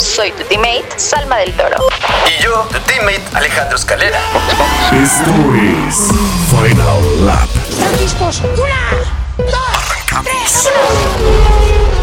[0.00, 1.76] Soy tu teammate, Salma del Toro.
[2.26, 4.18] Y yo, tu teammate, Alejandro Escalera.
[4.92, 6.08] Esto es
[6.50, 7.48] Final Lap.
[7.68, 8.42] ¿Están listos?
[8.42, 8.90] ¡Una!
[9.38, 10.24] ¡Dos!
[10.24, 10.70] ¡Tres!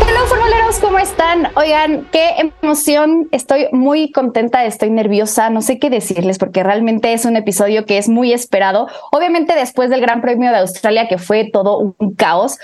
[0.02, 1.50] Hola formuleros, ¿cómo están?
[1.56, 7.26] Oigan, qué emoción, estoy muy contenta, estoy nerviosa, no sé qué decirles porque realmente es
[7.26, 8.88] un episodio que es muy esperado.
[9.12, 12.58] Obviamente después del Gran Premio de Australia que fue todo un caos,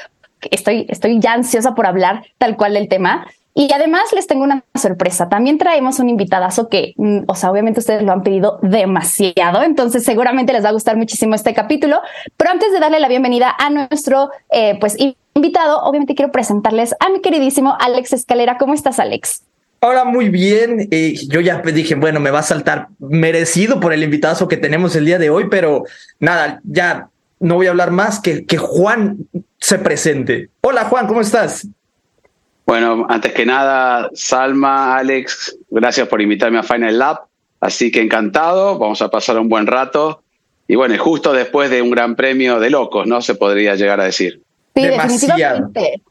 [0.52, 3.28] estoy, estoy ya ansiosa por hablar tal cual del tema.
[3.60, 5.30] Y además les tengo una sorpresa.
[5.30, 10.04] También traemos un invitadazo que, mm, o sea, obviamente ustedes lo han pedido demasiado, entonces
[10.04, 12.00] seguramente les va a gustar muchísimo este capítulo.
[12.38, 14.96] Pero antes de darle la bienvenida a nuestro, eh, pues,
[15.34, 18.60] invitado, obviamente quiero presentarles a mi queridísimo Alex Escalera.
[18.60, 19.42] ¿Cómo estás, Alex?
[19.80, 20.88] Hola, muy bien.
[20.92, 24.96] Eh, yo ya dije, bueno, me va a saltar merecido por el invitadazo que tenemos
[24.96, 25.84] el día de hoy, pero
[26.20, 29.18] nada, ya no voy a hablar más que que Juan
[29.60, 30.52] se presente.
[30.62, 31.68] Hola, Juan, ¿cómo estás?
[32.68, 37.22] Bueno, antes que nada, Salma, Alex, gracias por invitarme a Final Lab.
[37.62, 40.22] Así que encantado, vamos a pasar un buen rato.
[40.68, 43.22] Y bueno, justo después de un gran premio de locos, ¿no?
[43.22, 44.42] Se podría llegar a decir.
[44.76, 45.38] Sí, Demasiado.
[45.38, 46.02] definitivamente.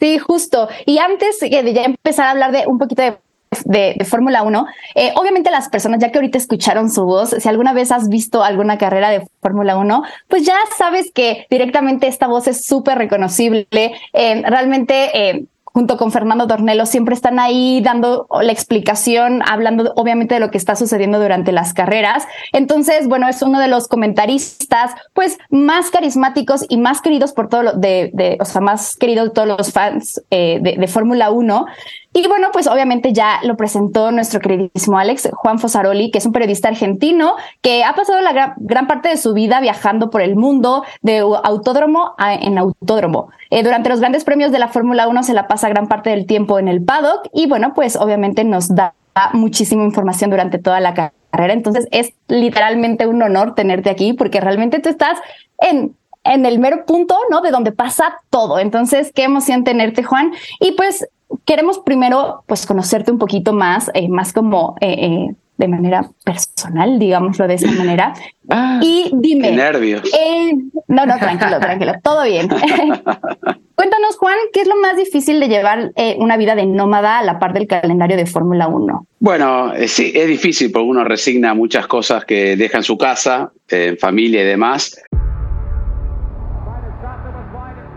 [0.00, 0.68] Sí, justo.
[0.86, 3.18] Y antes de ya empezar a hablar de un poquito de
[3.64, 4.66] de, de Fórmula 1.
[4.94, 8.44] Eh, obviamente las personas, ya que ahorita escucharon su voz, si alguna vez has visto
[8.44, 13.66] alguna carrera de Fórmula 1, pues ya sabes que directamente esta voz es súper reconocible.
[14.12, 15.10] Eh, realmente...
[15.14, 20.50] Eh, junto con Fernando Tornelo, siempre están ahí dando la explicación, hablando obviamente de lo
[20.50, 22.26] que está sucediendo durante las carreras.
[22.52, 27.62] Entonces, bueno, es uno de los comentaristas, pues, más carismáticos y más queridos por todo
[27.62, 31.30] lo de, de o sea, más querido de todos los fans eh, de, de Fórmula
[31.30, 31.66] 1.
[32.12, 36.32] Y bueno, pues obviamente ya lo presentó nuestro queridísimo Alex Juan Fosaroli, que es un
[36.32, 40.84] periodista argentino que ha pasado la gran, parte de su vida viajando por el mundo
[41.02, 43.30] de autódromo a, en autódromo.
[43.50, 46.26] Eh, durante los grandes premios de la Fórmula 1 se la pasa gran parte del
[46.26, 48.94] tiempo en el paddock y bueno, pues obviamente nos da
[49.32, 51.52] muchísima información durante toda la carrera.
[51.52, 55.18] Entonces es literalmente un honor tenerte aquí porque realmente tú estás
[55.58, 57.40] en en el mero punto, ¿no?
[57.40, 58.58] De donde pasa todo.
[58.58, 60.32] Entonces, qué emoción tenerte, Juan.
[60.60, 61.06] Y pues
[61.44, 66.98] queremos primero, pues, conocerte un poquito más, eh, más como eh, eh, de manera personal,
[66.98, 68.14] digámoslo de esa manera.
[68.48, 69.50] Ah, y dime.
[69.50, 70.02] Qué nervios.
[70.18, 70.52] eh,
[70.88, 72.48] no, no, tranquilo, tranquilo, todo bien.
[73.74, 77.22] Cuéntanos, Juan, ¿qué es lo más difícil de llevar eh, una vida de nómada a
[77.22, 79.06] la par del calendario de Fórmula 1?
[79.20, 83.52] Bueno, eh, sí, es difícil porque uno resigna muchas cosas que deja en su casa,
[83.68, 84.98] eh, en familia y demás.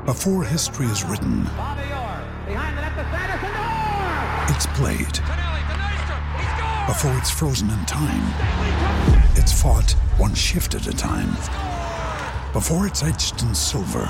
[0.05, 1.45] Before history is written,
[4.49, 5.19] it's played.
[6.87, 8.25] Before it's frozen in time,
[9.35, 11.31] it's fought one shift at a time.
[12.53, 14.07] Before it's etched in silver,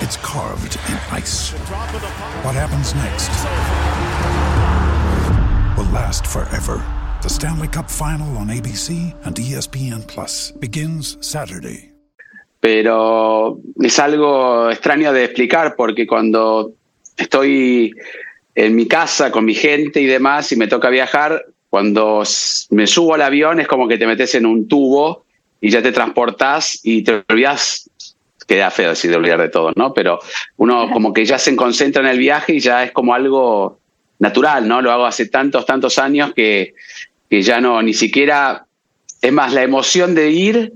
[0.00, 1.52] it's carved in ice.
[2.42, 3.30] What happens next
[5.76, 6.84] will last forever.
[7.22, 11.86] The Stanley Cup Final on ABC and E ESPN Plus begins Saturday.
[12.60, 16.74] pero es algo extraño de explicar porque cuando
[17.16, 17.94] estoy
[18.66, 22.22] en mi casa con mi gente y demás y me toca viajar, cuando
[22.70, 25.24] me subo al avión es como que te metes en un tubo
[25.62, 27.88] y ya te transportás y te olvidas,
[28.46, 29.94] queda feo decir de olvidar de todo, ¿no?
[29.94, 30.18] Pero
[30.58, 33.78] uno como que ya se concentra en el viaje y ya es como algo
[34.18, 34.82] natural, ¿no?
[34.82, 36.74] Lo hago hace tantos, tantos años que,
[37.30, 38.66] que ya no, ni siquiera,
[39.22, 40.72] es más, la emoción de ir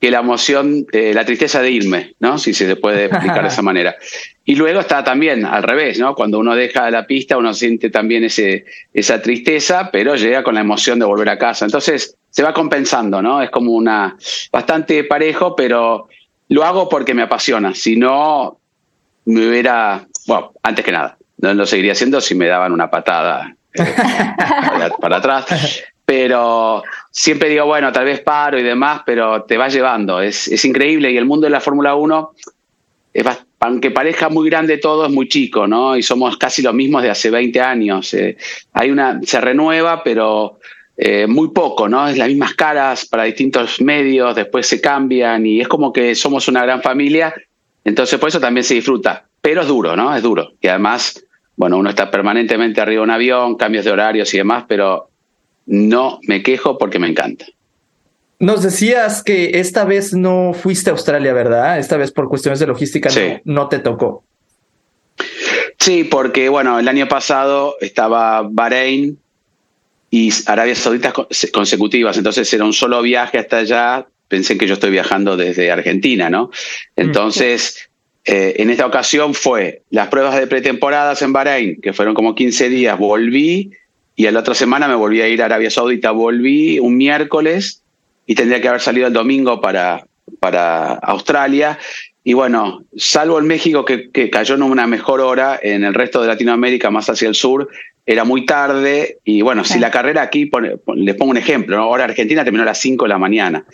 [0.00, 2.38] que la emoción, eh, la tristeza de irme, ¿no?
[2.38, 3.96] Si se puede explicar de esa manera.
[4.48, 6.14] Y luego está también al revés, ¿no?
[6.14, 8.64] Cuando uno deja la pista, uno siente también ese,
[8.94, 11.64] esa tristeza, pero llega con la emoción de volver a casa.
[11.64, 13.42] Entonces se va compensando, ¿no?
[13.42, 14.16] Es como una
[14.52, 16.08] bastante parejo, pero
[16.48, 17.74] lo hago porque me apasiona.
[17.74, 18.60] Si no,
[19.24, 23.52] me hubiera, bueno, antes que nada, no lo seguiría haciendo si me daban una patada
[23.74, 23.82] eh,
[25.00, 25.46] para, atrás.
[26.04, 30.20] Pero siempre digo, bueno, tal vez paro y demás, pero te va llevando.
[30.20, 31.10] Es, es increíble.
[31.10, 32.30] Y el mundo de la Fórmula 1,
[33.12, 35.96] es bast- aunque parezca muy grande todo, es muy chico, ¿no?
[35.96, 38.12] Y somos casi los mismos de hace 20 años.
[38.14, 38.36] Eh,
[38.72, 40.58] hay una, se renueva, pero
[40.96, 42.06] eh, muy poco, ¿no?
[42.06, 46.48] Es las mismas caras para distintos medios, después se cambian y es como que somos
[46.48, 47.34] una gran familia.
[47.84, 49.24] Entonces, por eso también se disfruta.
[49.40, 50.14] Pero es duro, ¿no?
[50.14, 50.52] Es duro.
[50.60, 51.24] Y además,
[51.56, 55.08] bueno, uno está permanentemente arriba de un avión, cambios de horarios y demás, pero
[55.66, 57.46] no me quejo porque me encanta.
[58.38, 61.78] Nos decías que esta vez no fuiste a Australia, ¿verdad?
[61.78, 64.24] Esta vez por cuestiones de logística no, no, te tocó.
[65.78, 69.18] Sí, porque bueno, el año pasado estaba Bahrein
[70.10, 71.12] y Arabia Saudita
[71.52, 74.06] consecutivas, entonces era un solo viaje hasta allá.
[74.28, 76.50] Pensé que yo estoy viajando desde Argentina, ¿no?
[76.96, 77.88] Entonces,
[78.24, 82.68] eh, en esta ocasión fue las pruebas de pretemporadas en Bahrein, que fueron como 15
[82.68, 83.70] días, volví
[84.16, 87.82] y a la otra semana me volví a ir a Arabia Saudita, volví un miércoles
[88.26, 90.04] y tendría que haber salido el domingo para,
[90.40, 91.78] para Australia.
[92.24, 96.20] Y bueno, salvo en México que, que, cayó en una mejor hora, en el resto
[96.20, 97.68] de Latinoamérica, más hacia el sur,
[98.08, 100.48] era muy tarde y bueno, si la carrera aquí,
[100.94, 103.66] les pongo un ejemplo, ahora Argentina terminó a las 5 de la mañana.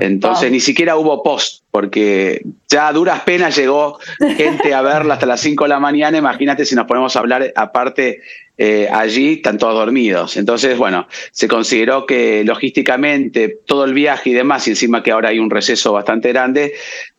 [0.00, 4.00] Entonces ni siquiera hubo post, porque ya a duras penas llegó
[4.36, 7.52] gente a verla hasta las 5 de la mañana, imagínate si nos ponemos a hablar
[7.54, 8.22] aparte
[8.58, 10.36] eh, allí, están todos dormidos.
[10.36, 15.28] Entonces, bueno, se consideró que logísticamente todo el viaje y demás, y encima que ahora
[15.28, 16.72] hay un receso bastante grande,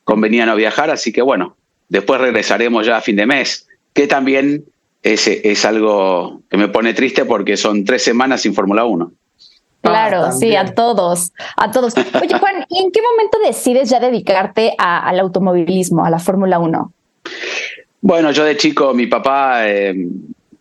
[0.03, 1.55] convenía no viajar, así que bueno,
[1.87, 4.65] después regresaremos ya a fin de mes, que también
[5.03, 9.11] es, es algo que me pone triste porque son tres semanas sin Fórmula 1.
[9.81, 11.93] Claro, ah, sí, a todos, a todos.
[11.95, 16.93] Oye, Juan, ¿y en qué momento decides ya dedicarte al automovilismo, a la Fórmula 1?
[18.01, 19.95] Bueno, yo de chico, mi papá eh,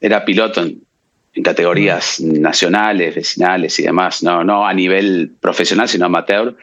[0.00, 0.82] era piloto en,
[1.42, 6.56] categorías nacionales, vecinales y demás, no, no a nivel profesional, sino amateur.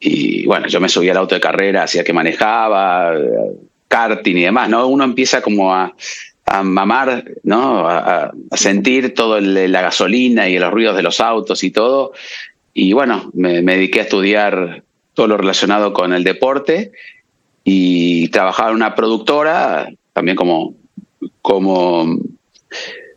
[0.00, 3.14] Y bueno, yo me subía al auto de carrera, hacía que manejaba,
[3.88, 4.86] karting y demás, ¿no?
[4.86, 5.94] Uno empieza como a,
[6.52, 7.88] a mamar, ¿no?
[7.88, 12.12] A, sentir toda la gasolina y los ruidos de los autos y todo.
[12.74, 14.82] Y bueno, me, dediqué a estudiar
[15.14, 16.92] todo lo relacionado con el deporte
[17.64, 20.74] y trabajaba en una productora, también como,
[21.40, 22.18] como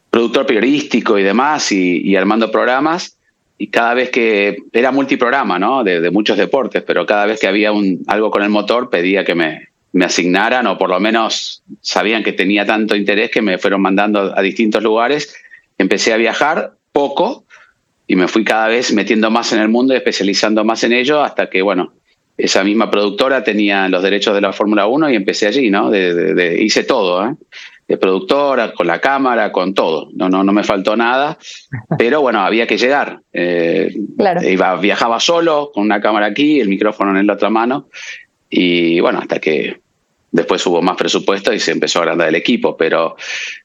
[0.09, 3.17] productor periodístico y demás, y, armando programas.
[3.57, 5.83] Y cada vez que era multiprograma, ¿no?
[5.83, 9.25] De, de, muchos deportes, pero cada vez que había un, algo con el motor pedía
[9.25, 13.57] que me, me asignaran o por lo menos sabían que tenía tanto interés que me
[13.57, 15.33] fueron mandando a distintos lugares.
[15.77, 17.45] Empecé a viajar poco
[18.05, 21.23] y me fui cada vez metiendo más en el mundo y especializando más en ello
[21.23, 21.93] hasta que, bueno,
[22.37, 25.89] esa misma productora tenía los derechos de la Fórmula 1 y empecé allí, ¿no?
[25.89, 27.35] De, hice todo, ¿eh?
[27.87, 30.09] De productora, con la cámara, con todo.
[30.13, 31.37] No, no, no me faltó nada,
[31.97, 33.21] pero bueno, había que llegar.
[33.31, 33.95] Eh,
[34.43, 37.87] iba, viajaba solo, con una cámara aquí, el micrófono en la otra mano,
[38.49, 39.84] y bueno, hasta que
[40.35, 43.15] Después hubo más presupuesto y se empezó a agrandar el equipo, pero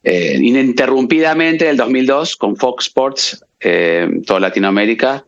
[0.04, 5.24] eh, ininterrumpidamente el 2002 con Fox Sports, eh, toda Latinoamérica,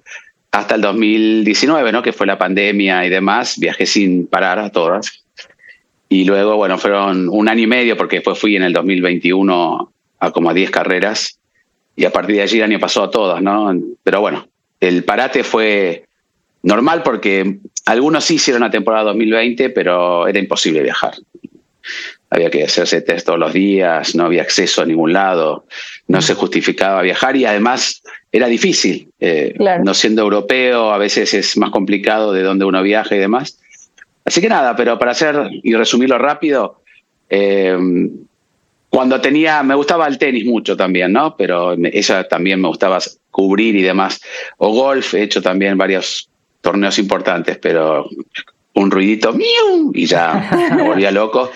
[0.52, 2.00] hasta el 2019, ¿no?
[2.00, 5.24] que fue la pandemia y demás, viajé sin parar a todas.
[6.08, 10.30] Y luego, bueno, fueron un año y medio, porque después fui en el 2021 a
[10.30, 11.40] como a 10 carreras,
[11.96, 13.76] y a partir de allí el año pasó a todas, ¿no?
[14.04, 14.46] Pero bueno,
[14.78, 16.04] el parate fue
[16.62, 21.14] normal porque algunos sí hicieron la temporada 2020, pero era imposible viajar.
[22.31, 25.67] Había que hacerse test todos los días, no había acceso a ningún lado,
[26.08, 29.08] no se justificaba viajar y además era difícil.
[29.20, 33.58] Eh, no siendo europeo, a veces es más complicado de dónde uno viaja y demás.
[34.25, 36.81] Así que nada, pero para hacer y resumirlo rápido,
[37.29, 37.76] eh,
[38.93, 41.35] cuando tenía, me gustaba el tenis mucho también, ¿no?
[41.35, 42.99] Pero ella también me gustaba
[43.31, 44.20] cubrir y demás.
[44.58, 46.28] O golf, he hecho también varios
[46.61, 48.06] torneos importantes, pero
[48.75, 49.35] un ruidito
[49.93, 51.50] y ya me volvía loco.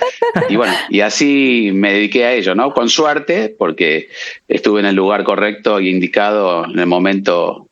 [0.49, 2.73] Y bueno, y así me dediqué a ello, ¿no?
[2.73, 4.09] Con suerte, porque
[4.49, 7.69] estuve en el lugar correcto y indicado en el momento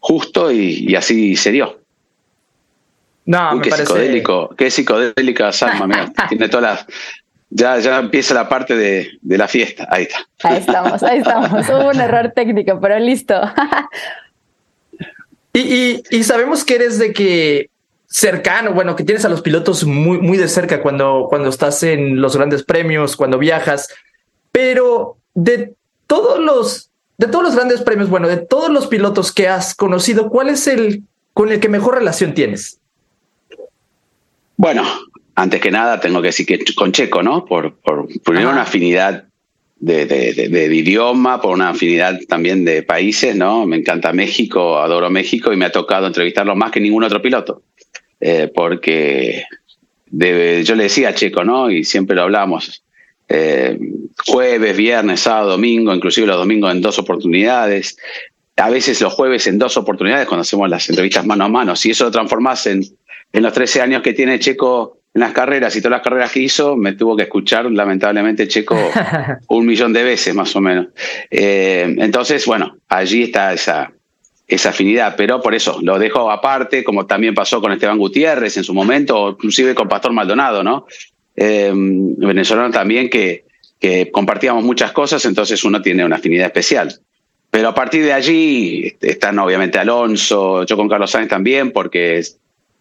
[0.00, 1.78] justo y, así se dio.
[3.24, 6.86] No, qué psicodélico, qué psicodélica Salma, mira, tiene todas las.
[7.54, 9.86] Ya, ya empieza la parte de, de la fiesta.
[9.90, 10.26] Ahí está.
[10.42, 11.68] Ahí estamos, ahí estamos.
[11.68, 13.34] Hubo un error técnico, pero listo.
[15.54, 17.68] Y, y, sabemos que eres de que
[18.12, 22.20] cercano, bueno, que tienes a los pilotos muy, muy de cerca cuando, cuando estás en
[22.20, 23.88] los grandes premios, cuando viajas,
[24.52, 25.74] pero de
[26.06, 30.28] todos los, de todos los grandes premios, bueno, de todos los pilotos que has conocido,
[30.28, 32.78] ¿cuál es el con el que mejor relación tienes?
[34.58, 34.84] Bueno,
[35.34, 37.46] antes que nada tengo que decir que con Checo, ¿no?
[37.46, 39.24] Por, por, por una afinidad
[39.80, 43.66] de, de, idioma, por una afinidad también de países, ¿no?
[43.66, 47.62] Me encanta México, adoro México y me ha tocado entrevistarlo más que ningún otro piloto,
[48.24, 49.44] eh, porque
[50.12, 51.70] yo le decía a Checo, ¿no?
[51.70, 52.84] Y siempre lo hablamos,
[53.28, 53.76] eh,
[54.26, 57.96] jueves, viernes, sábado, domingo, inclusive los domingos en dos oportunidades,
[58.56, 61.74] a veces los jueves en dos oportunidades cuando hacemos las entrevistas mano a mano.
[61.74, 62.84] Si eso lo transformás en,
[63.32, 66.40] en los 13 años que tiene Checo en las carreras y todas las carreras que
[66.40, 68.76] hizo, me tuvo que escuchar lamentablemente Checo
[69.48, 70.86] un millón de veces más o menos.
[71.28, 73.92] Eh, entonces, bueno, allí está esa,
[74.54, 78.64] esa afinidad, pero por eso lo dejo aparte, como también pasó con Esteban Gutiérrez en
[78.64, 80.86] su momento, o inclusive con Pastor Maldonado, ¿no?
[81.34, 83.44] Eh, venezolano también que,
[83.80, 87.00] que compartíamos muchas cosas, entonces uno tiene una afinidad especial.
[87.50, 92.22] Pero a partir de allí están obviamente Alonso, yo con Carlos Sáenz también, porque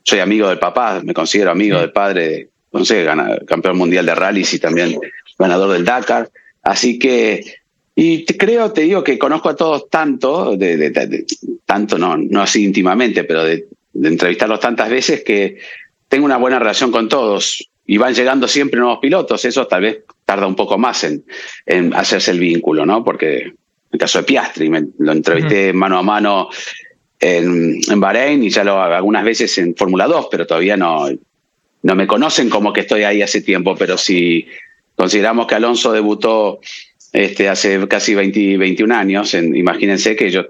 [0.04, 3.06] soy amigo del papá, me considero amigo del padre, no sé,
[3.48, 4.98] campeón mundial de rallies y también
[5.38, 6.30] ganador del Dakar.
[6.64, 7.44] Así que,
[7.96, 11.26] y te, creo, te digo que conozco a todos tanto, de,
[11.66, 15.58] tanto no, no así íntimamente, pero de, entrevistarlos tantas veces que
[16.08, 19.44] tengo una buena relación con todos y van llegando siempre nuevos pilotos.
[19.44, 21.26] Eso tal vez tarda un poco más en,
[21.66, 23.04] en hacerse el vínculo, ¿no?
[23.04, 23.54] Porque
[23.92, 26.50] el caso de Piastri, me, lo entrevisté mano a mano
[27.20, 31.10] en, en, Bahrein y ya lo algunas veces en Fórmula 2, pero todavía no,
[31.84, 34.48] no me conocen como que estoy ahí hace tiempo, pero si
[34.96, 36.62] consideramos que Alonso debutó
[37.12, 40.48] este, hace casi 20, 21 años, imagínense que yo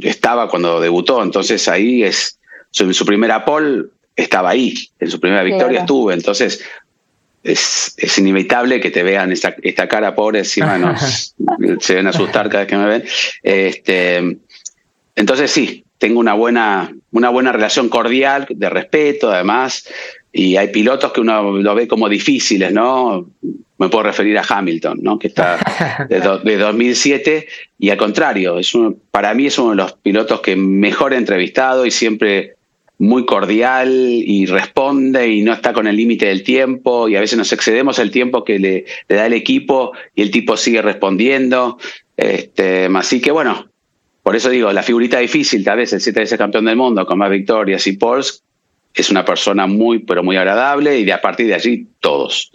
[0.00, 2.38] estaba cuando debutó, entonces ahí es
[2.70, 6.64] su, su primera pole estaba ahí, en su primera victoria estuve, entonces
[7.42, 11.34] es, es, inevitable que te vean esta, esta cara pobre, encima nos,
[11.80, 13.04] se ven asustar cada vez que me ven.
[13.42, 14.38] Este,
[15.14, 19.88] entonces sí, tengo una buena, una buena relación cordial, de respeto además,
[20.38, 23.28] y hay pilotos que uno lo ve como difíciles, ¿no?
[23.76, 25.18] Me puedo referir a Hamilton, ¿no?
[25.18, 25.58] Que está
[26.08, 27.48] de, de 2007
[27.80, 28.72] y al contrario, es
[29.10, 32.54] para mí es uno de los pilotos que mejor he entrevistado y siempre
[32.98, 37.36] muy cordial y responde y no está con el límite del tiempo y a veces
[37.36, 41.78] nos excedemos el tiempo que le, da el equipo y el tipo sigue respondiendo.
[42.16, 43.68] Este, así que bueno,
[44.22, 47.18] por eso digo, la figurita difícil, tal vez el siete veces campeón del mundo con
[47.18, 48.44] más victorias y poles,
[48.98, 52.52] es una persona muy, pero muy agradable y de a partir de allí todos.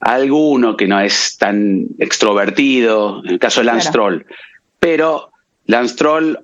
[0.00, 3.92] Alguno que no es tan extrovertido, en el caso de Lance claro.
[3.92, 4.26] Troll,
[4.78, 5.30] pero
[5.66, 6.38] Lance Troll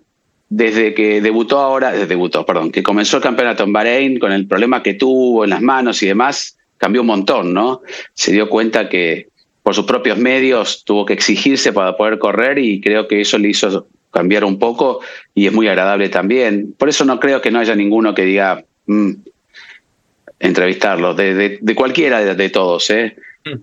[0.48, 4.82] desde que debutó ahora, debutó, perdón, que comenzó el campeonato en Bahrein con el problema
[4.82, 7.82] que tuvo en las manos y demás, cambió un montón, ¿no?
[8.12, 9.28] Se dio cuenta que
[9.62, 13.48] por sus propios medios tuvo que exigirse para poder correr y creo que eso le
[13.48, 15.00] hizo cambiar un poco
[15.34, 16.74] y es muy agradable también.
[16.78, 19.12] Por eso no creo que no haya ninguno que diga mmm,
[20.38, 23.16] entrevistarlo, de, de, de cualquiera de, de, todos, ¿eh?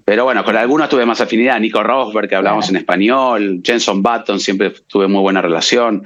[0.05, 1.59] Pero bueno, con algunos tuve más afinidad.
[1.59, 6.05] Nico Rosberg, que hablamos en español, Jenson Button, siempre tuve muy buena relación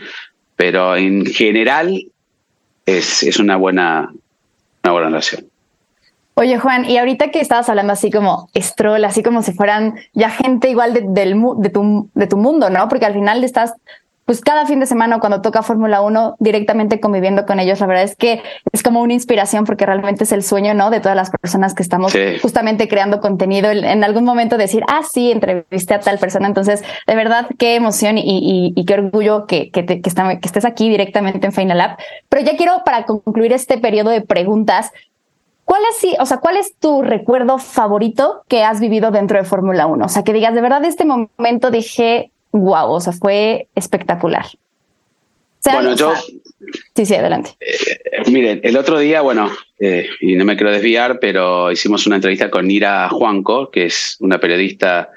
[0.56, 2.06] pero en general
[2.86, 4.14] es, es una, buena,
[4.84, 5.46] una buena relación.
[6.36, 10.30] Oye, Juan, y ahorita que estabas hablando así como Stroll, así como si fueran ya
[10.30, 12.90] gente igual de, del, de, tu, de tu mundo, ¿no?
[12.90, 13.74] Porque al final estás
[14.26, 18.04] pues cada fin de semana cuando toca Fórmula 1 directamente conviviendo con ellos, la verdad
[18.04, 18.42] es que
[18.72, 20.90] es como una inspiración porque realmente es el sueño, ¿no?
[20.90, 22.40] De todas las personas que estamos sí.
[22.42, 26.48] justamente creando contenido, en algún momento decir, ah, sí, entrevisté a tal persona.
[26.48, 30.40] Entonces, de verdad, qué emoción y, y, y qué orgullo que, que, te, que, está,
[30.40, 31.98] que estés aquí directamente en Final Lab.
[32.28, 34.92] Pero ya quiero, para concluir este periodo de preguntas,
[35.66, 39.88] ¿Cuál es, o sea, ¿cuál es tu recuerdo favorito que has vivido dentro de Fórmula
[39.88, 40.06] 1?
[40.06, 44.46] O sea, que digas, de verdad, este momento dije, wow, o sea, fue espectacular.
[45.66, 46.14] Bueno, yo...
[46.96, 47.52] Sí, sí, adelante.
[47.60, 52.16] Eh, miren, el otro día, bueno, eh, y no me quiero desviar, pero hicimos una
[52.16, 55.10] entrevista con Nira Juanco, que es una periodista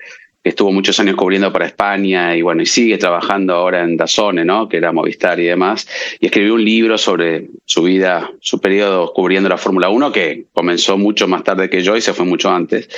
[0.42, 4.44] que estuvo muchos años cubriendo para España y bueno, y sigue trabajando ahora en Dazone,
[4.44, 4.68] ¿no?
[4.68, 5.88] Que era Movistar y demás,
[6.20, 10.96] y escribió un libro sobre su vida, su periodo cubriendo la Fórmula 1, que comenzó
[10.96, 12.88] mucho más tarde que yo y se fue mucho antes.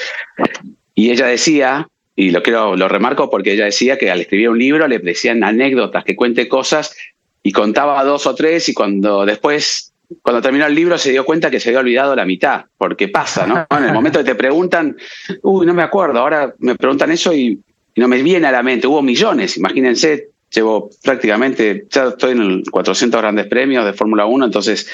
[0.94, 4.58] Y ella decía y lo quiero, lo remarco porque ella decía que al escribir un
[4.58, 6.94] libro le decían anécdotas, que cuente cosas,
[7.42, 11.50] y contaba dos o tres, y cuando después, cuando terminó el libro, se dio cuenta
[11.50, 13.66] que se había olvidado la mitad, porque pasa, ¿no?
[13.70, 14.96] En el momento que te preguntan,
[15.42, 17.58] uy, no me acuerdo, ahora me preguntan eso y,
[17.96, 22.62] no me viene a la mente, hubo millones, imagínense, llevo prácticamente, ya estoy en el
[22.70, 24.88] 400 grandes premios de Fórmula 1, entonces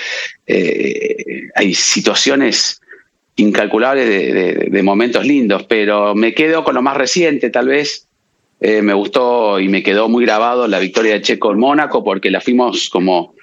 [0.47, 2.81] eh, hay situaciones
[3.37, 8.09] incalculables de, de, de, momentos lindos, pero me quedo con lo más reciente, tal vez.
[8.59, 12.31] Eh, me gustó y me quedó muy grabado la victoria de Checo en Mónaco, porque
[12.31, 13.35] la fuimos como,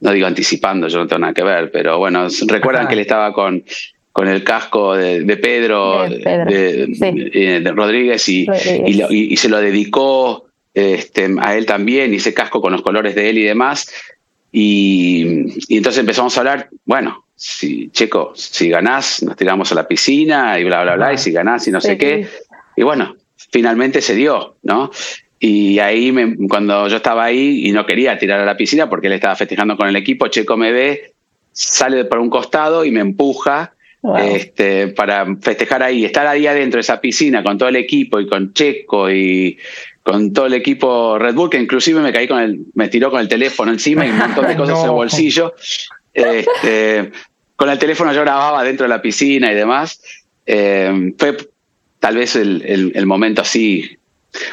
[0.00, 2.88] no digo anticipando, yo no tengo nada que ver, pero bueno, recuerdan Ajá.
[2.88, 3.64] que él estaba con,
[4.12, 6.86] con el casco de, de Pedro, de, Pedro.
[6.94, 7.30] Sí.
[7.32, 8.82] Eh, Rodríguez, y, Rodríguez.
[8.86, 12.72] Y, lo, y, y, se lo dedicó este, a él también, y ese casco con
[12.72, 13.90] los colores de él y demás.
[14.52, 19.88] Y, y entonces empezamos a hablar, bueno, si Checo, si ganás, nos tiramos a la
[19.88, 22.28] piscina y bla, bla, bla, y si ganás y no sí, sé qué.
[22.76, 23.16] Y bueno,
[23.50, 24.92] finalmente se dio, ¿no?
[25.40, 29.08] Y ahí, me, cuando yo estaba ahí y no quería tirar a la piscina porque
[29.08, 31.14] él estaba festejando con el equipo, Checo me ve,
[31.50, 34.18] sale por un costado y me empuja wow.
[34.18, 36.04] este, para festejar ahí.
[36.04, 39.58] Estar ahí adentro de esa piscina con todo el equipo y con Checo y,
[40.04, 43.20] con todo el equipo Red Bull, que inclusive me caí con el, me tiró con
[43.20, 45.54] el teléfono encima y un montón de cosas en el bolsillo.
[46.14, 47.10] Este,
[47.62, 50.02] con el teléfono yo grababa dentro de la piscina y demás.
[50.44, 51.36] Eh, fue
[52.00, 53.98] tal vez el, momento así.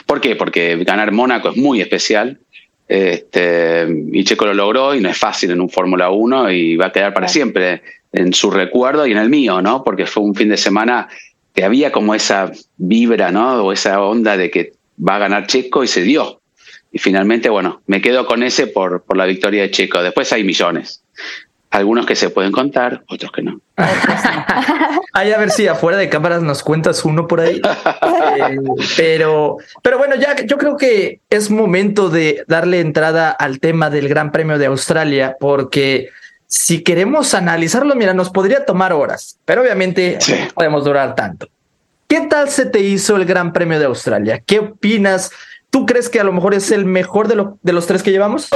[0.06, 0.36] ¿Por qué?
[0.36, 2.38] Porque ganar Mónaco es muy especial.
[2.88, 6.86] Este, y Checo lo logró y no es fácil en un Fórmula 1 y va
[6.86, 7.82] a quedar para siempre
[8.14, 9.84] en su recuerdo y en el mío, ¿no?
[9.84, 11.08] Porque fue un fin de semana
[11.56, 13.64] que había como esa vibra, ¿no?
[13.64, 16.42] O esa onda de que va a ganar Checo y se dio.
[16.92, 20.04] Y finalmente, bueno, me quedo con ese por, por la victoria de Checo.
[20.04, 21.02] Después hay millones.
[21.72, 23.62] Algunos que se pueden contar, otros que no.
[25.14, 27.62] Ay, a ver si afuera de cámaras nos cuentas uno por ahí.
[28.40, 28.58] Eh,
[28.96, 34.08] pero, pero bueno, ya yo creo que es momento de darle entrada al tema del
[34.08, 36.10] Gran Premio de Australia, porque
[36.48, 41.50] si queremos analizarlo, mira, nos podría tomar horas, pero obviamente no podemos durar tanto.
[42.08, 44.42] ¿Qué tal se te hizo el Gran Premio de Australia?
[44.46, 45.32] ¿Qué opinas?
[45.70, 48.50] ¿Tú crees que a lo mejor es el mejor de, de los tres que llevamos?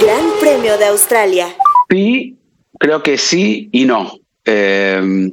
[0.00, 1.48] Gran Premio de Australia.
[1.90, 2.37] Sí,
[2.78, 4.18] creo que sí y no.
[4.44, 5.30] Eh,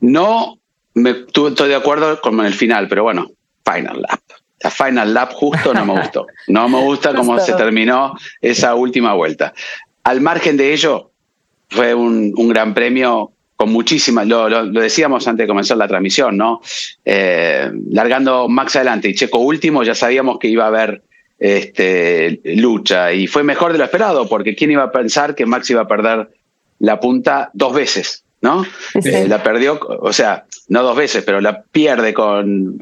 [0.00, 0.58] no
[0.94, 3.30] me, estoy de acuerdo con el final, pero bueno,
[3.64, 4.20] Final Lap.
[4.60, 6.26] La Final Lap justo no me gustó.
[6.48, 9.52] No me gusta cómo se terminó esa última vuelta.
[10.04, 11.10] Al margen de ello,
[11.68, 16.60] fue un, gran premio con muchísimas, lo, decíamos antes de comenzar la transmisión, ¿no?
[17.04, 21.02] Eh, largando Max adelante y Checo último, ya sabíamos que iba a haber
[21.38, 25.70] este, lucha y fue mejor de lo esperado, porque ¿quién iba a pensar que Max
[25.70, 26.28] iba a perder
[26.78, 28.22] la punta dos veces?
[28.40, 28.64] ¿no?
[28.94, 32.78] Eh, la perdió, o sea, no dos veces, pero la pierde con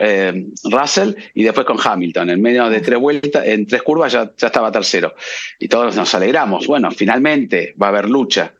[0.00, 2.30] eh, Russell y después con Hamilton.
[2.30, 5.14] En medio de tres vueltas, en tres curvas ya, ya estaba tercero.
[5.58, 6.66] Y todos nos alegramos.
[6.66, 8.54] Bueno, finalmente va a haber lucha.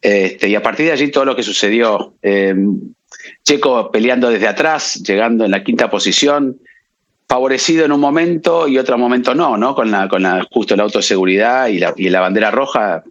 [0.00, 2.14] Este, y a partir de allí todo lo que sucedió.
[2.22, 2.54] Eh,
[3.44, 6.58] Checo peleando desde atrás, llegando en la quinta posición,
[7.28, 9.74] favorecido en un momento y otro momento no, ¿no?
[9.74, 13.04] Con la, con la, justo el auto de seguridad y la, y la bandera roja,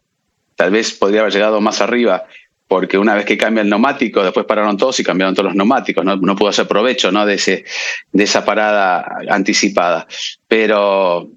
[0.60, 2.26] tal vez podría haber llegado más arriba
[2.68, 6.04] porque una vez que cambia el neumático, después pararon todos y cambiaron todos los neumáticos,
[6.04, 7.26] no, no pudo hacer provecho ¿no?
[7.26, 7.64] de, ese,
[8.12, 10.06] de esa parada anticipada.
[10.50, 11.30] Pero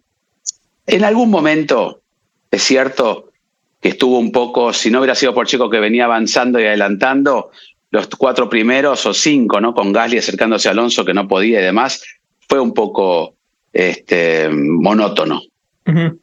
[0.88, 2.00] en algún momento,
[2.50, 3.30] es cierto
[3.80, 7.52] que estuvo un poco, si no hubiera sido por Chico que venía avanzando y adelantando,
[7.92, 9.72] los cuatro primeros o cinco, ¿no?
[9.72, 12.02] Con Gasly acercándose a Alonso que no podía y demás,
[12.48, 13.36] fue un poco
[13.72, 15.42] este, monótono,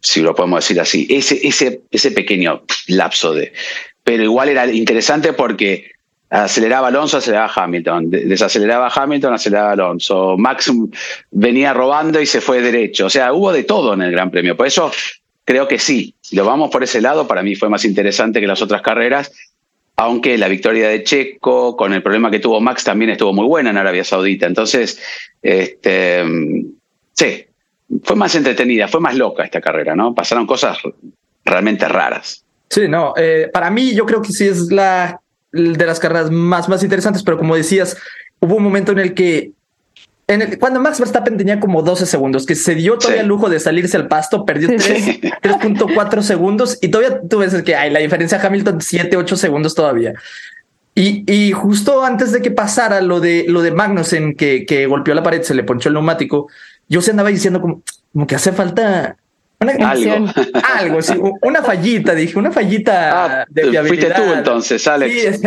[0.01, 1.07] si lo podemos decir así.
[1.09, 3.53] Ese, ese, ese pequeño lapso de,
[4.03, 5.91] pero igual era interesante porque
[6.29, 10.71] aceleraba Alonso, aceleraba Hamilton, desaceleraba Hamilton, aceleraba Alonso, Max
[11.31, 14.55] venía robando y se fue derecho, o sea, hubo de todo en el Gran Premio,
[14.55, 14.91] por eso
[15.43, 18.61] creo que sí, lo vamos por ese lado, para mí fue más interesante que las
[18.61, 19.31] otras carreras,
[19.95, 23.71] aunque la victoria de Checo, con el problema que tuvo Max, también estuvo muy buena
[23.71, 25.01] en Arabia Saudita, entonces,
[25.41, 26.23] este,
[27.13, 27.45] sí,
[28.03, 30.13] fue más entretenida, fue más loca esta carrera, ¿no?
[30.13, 30.77] Pasaron cosas
[31.45, 32.43] realmente raras.
[32.69, 35.21] Sí, no, eh, para mí yo creo que sí es la
[35.51, 37.97] de las carreras más, más interesantes, pero como decías,
[38.39, 39.51] hubo un momento en el que
[40.27, 43.49] en el, cuando Max Verstappen tenía como 12 segundos, que se dio todavía el lujo
[43.49, 48.39] de salirse al pasto, perdió 3.4 segundos y todavía tú ves que hay la diferencia
[48.39, 50.13] Hamilton 7, 8 segundos todavía.
[50.93, 55.15] Y, y, justo antes de que pasara lo de lo de Magnussen que, que golpeó
[55.15, 56.47] la pared, se le ponchó el neumático,
[56.89, 59.15] yo se andaba diciendo como, como que hace falta
[59.59, 60.27] algo.
[60.63, 65.41] algo, sí, una fallita, dije, una fallita ah, de Fuiste tú entonces, Alex.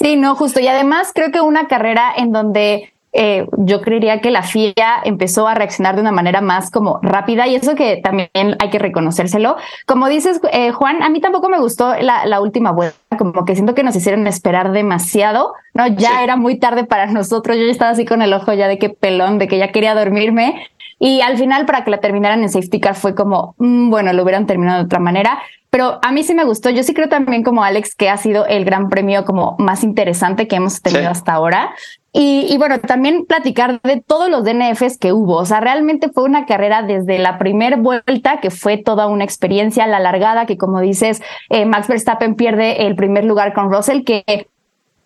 [0.00, 0.60] Sí, no, justo.
[0.60, 5.48] Y además creo que una carrera en donde eh, yo creería que la FIA empezó
[5.48, 9.56] a reaccionar de una manera más como rápida y eso que también hay que reconocérselo.
[9.86, 13.74] Como dices, eh, Juan, a mí tampoco me gustó la, última vuelta, como que siento
[13.74, 15.86] que nos hicieron esperar demasiado, ¿no?
[15.86, 18.78] Ya era muy tarde para nosotros, yo ya estaba así con el ojo ya de
[18.78, 20.68] que pelón, de que ya quería dormirme
[20.98, 24.22] y al final, para que la terminaran en safety car, fue como, mm, bueno, lo
[24.22, 25.38] hubieran terminado de otra manera.
[25.70, 26.70] Pero a mí sí me gustó.
[26.70, 30.48] Yo sí creo también, como Alex, que ha sido el gran premio como más interesante
[30.48, 31.74] que hemos tenido hasta ahora.
[32.12, 35.36] Y, bueno, también platicar de todos los DNFs que hubo.
[35.36, 39.86] O sea, realmente fue una carrera desde la primera vuelta, que fue toda una experiencia,
[39.86, 44.48] la largada, que como dices, eh, Max Verstappen pierde el primer lugar con Russell, que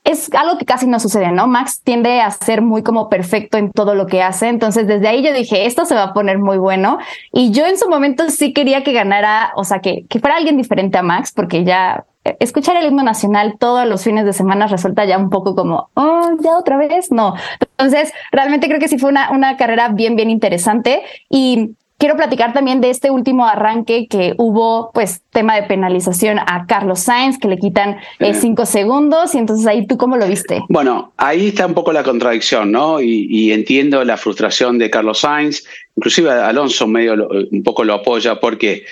[0.04, 1.46] es algo que casi no sucede, ¿no?
[1.46, 4.48] Max tiende a ser muy como perfecto en todo lo que hace.
[4.48, 6.98] Entonces, desde ahí yo dije, esto se va a poner muy bueno.
[7.32, 10.56] Y yo en su momento sí quería que ganara, o sea, que, que fuera alguien
[10.56, 14.66] diferente a Max, porque ya eh, escuchar el himno nacional todos los fines de semana
[14.66, 17.12] resulta ya un poco como, oh, ya otra vez.
[17.12, 17.34] No.
[17.60, 21.02] Entonces, realmente creo que sí fue una, una carrera bien, bien interesante.
[21.30, 26.66] Y quiero platicar también de este último arranque que hubo, pues, tema de penalización a
[26.66, 29.34] Carlos Sainz, que le quitan eh, cinco segundos.
[29.34, 30.62] Y entonces ahí tú cómo lo viste?
[30.68, 33.00] Bueno, ahí está un poco la contradicción, ¿no?
[33.00, 35.64] Y, entiendo la frustración de Carlos Sainz.
[35.96, 38.84] Inclusive Alonso medio un poco lo apoya porque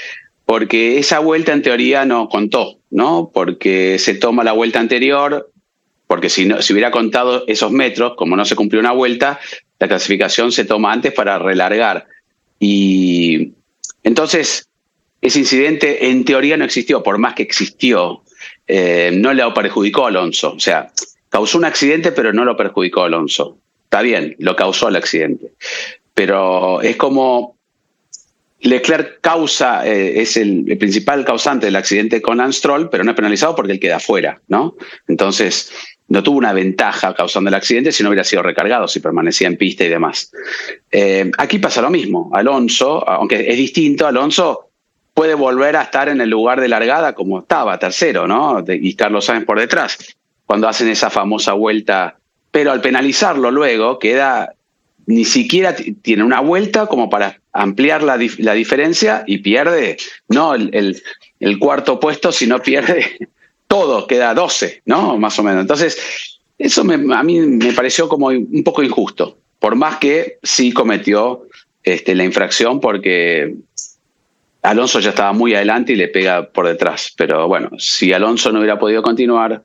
[0.50, 3.30] porque esa vuelta en teoría no contó, ¿no?
[3.32, 5.48] Porque se toma la vuelta anterior,
[6.08, 9.38] porque si, no, si hubiera contado esos metros, como no se cumplió una vuelta,
[9.78, 12.08] la clasificación se toma antes para relargar.
[12.60, 13.54] Y
[14.04, 14.68] entonces,
[15.20, 18.22] ese incidente en teoría no existió, por más que existió,
[18.68, 20.52] eh, no le perjudicó Alonso.
[20.52, 20.92] O sea,
[21.28, 23.58] causó un accidente, pero no lo perjudicó Alonso.
[23.84, 25.52] Está bien, lo causó el accidente.
[26.14, 27.56] Pero es como
[28.60, 33.56] Leclerc causa, eh, es el, principal causante del accidente con Stroll, pero no es penalizado
[33.56, 34.76] porque él queda fuera, ¿no?
[35.08, 35.72] Entonces,
[36.10, 39.56] no tuvo una ventaja causando el accidente si no hubiera sido recargado, si permanecía en
[39.56, 40.32] pista y demás.
[40.90, 42.30] Eh, aquí pasa lo mismo.
[42.34, 44.70] Alonso, aunque es distinto, Alonso
[45.14, 48.64] puede volver a estar en el lugar de largada como estaba, tercero, ¿no?
[48.66, 49.98] y Carlos Sáenz por detrás,
[50.46, 52.16] cuando hacen esa famosa vuelta.
[52.50, 54.54] Pero al penalizarlo luego, queda,
[55.06, 59.96] ni siquiera tiene una vuelta como para ampliar la, diferencia y pierde,
[60.28, 61.00] no el,
[61.38, 63.28] el cuarto puesto, sino pierde
[63.70, 65.16] todo, queda 12, ¿no?
[65.16, 65.60] Más o menos.
[65.60, 71.46] Entonces, eso a mí me pareció como un poco injusto, por más que sí cometió
[71.84, 73.54] este, la infracción porque
[74.62, 77.14] Alonso ya estaba muy adelante y le pega por detrás.
[77.16, 79.62] Pero bueno, si Alonso no hubiera podido continuar,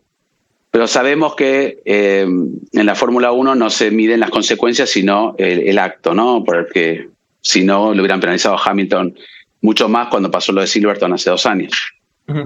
[0.69, 5.79] pero sabemos que eh, en la Fórmula 1 no se miden las consecuencias, sino el,
[5.79, 6.43] acto, ¿no?
[6.45, 7.09] Porque
[7.41, 9.15] si no, lo hubieran penalizado a Hamilton
[9.61, 11.73] mucho más cuando pasó lo de Silverton hace dos años.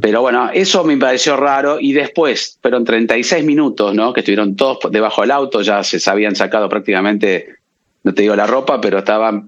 [0.01, 4.11] Pero bueno, eso me pareció raro y después, pero en 36 minutos, ¿no?
[4.11, 7.55] Que estuvieron todos debajo del auto, ya se habían sacado prácticamente,
[8.03, 9.47] no te digo la ropa, pero estaban...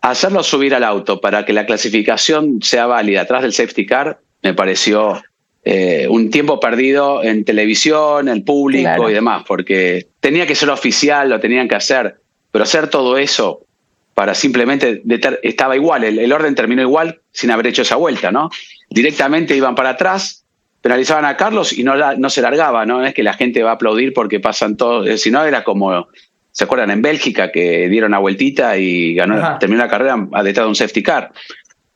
[0.00, 4.54] Hacerlo subir al auto para que la clasificación sea válida atrás del safety car me
[4.54, 5.20] pareció
[5.64, 11.28] eh, un tiempo perdido en televisión, en público y demás, porque tenía que ser oficial,
[11.28, 12.16] lo tenían que hacer,
[12.50, 13.66] pero hacer todo eso
[14.14, 15.02] para simplemente
[15.42, 18.50] estaba igual, el, orden terminó igual sin haber hecho esa vuelta, ¿no?
[18.90, 20.44] Directamente iban para atrás,
[20.80, 23.04] penalizaban a Carlos y no, no se largaba, ¿no?
[23.04, 26.08] Es que la gente va a aplaudir porque pasan todos, eh, si no era como,
[26.52, 30.68] ¿se acuerdan en Bélgica que dieron una vueltita y ganó, terminó la carrera detrás de
[30.68, 31.32] un safety car?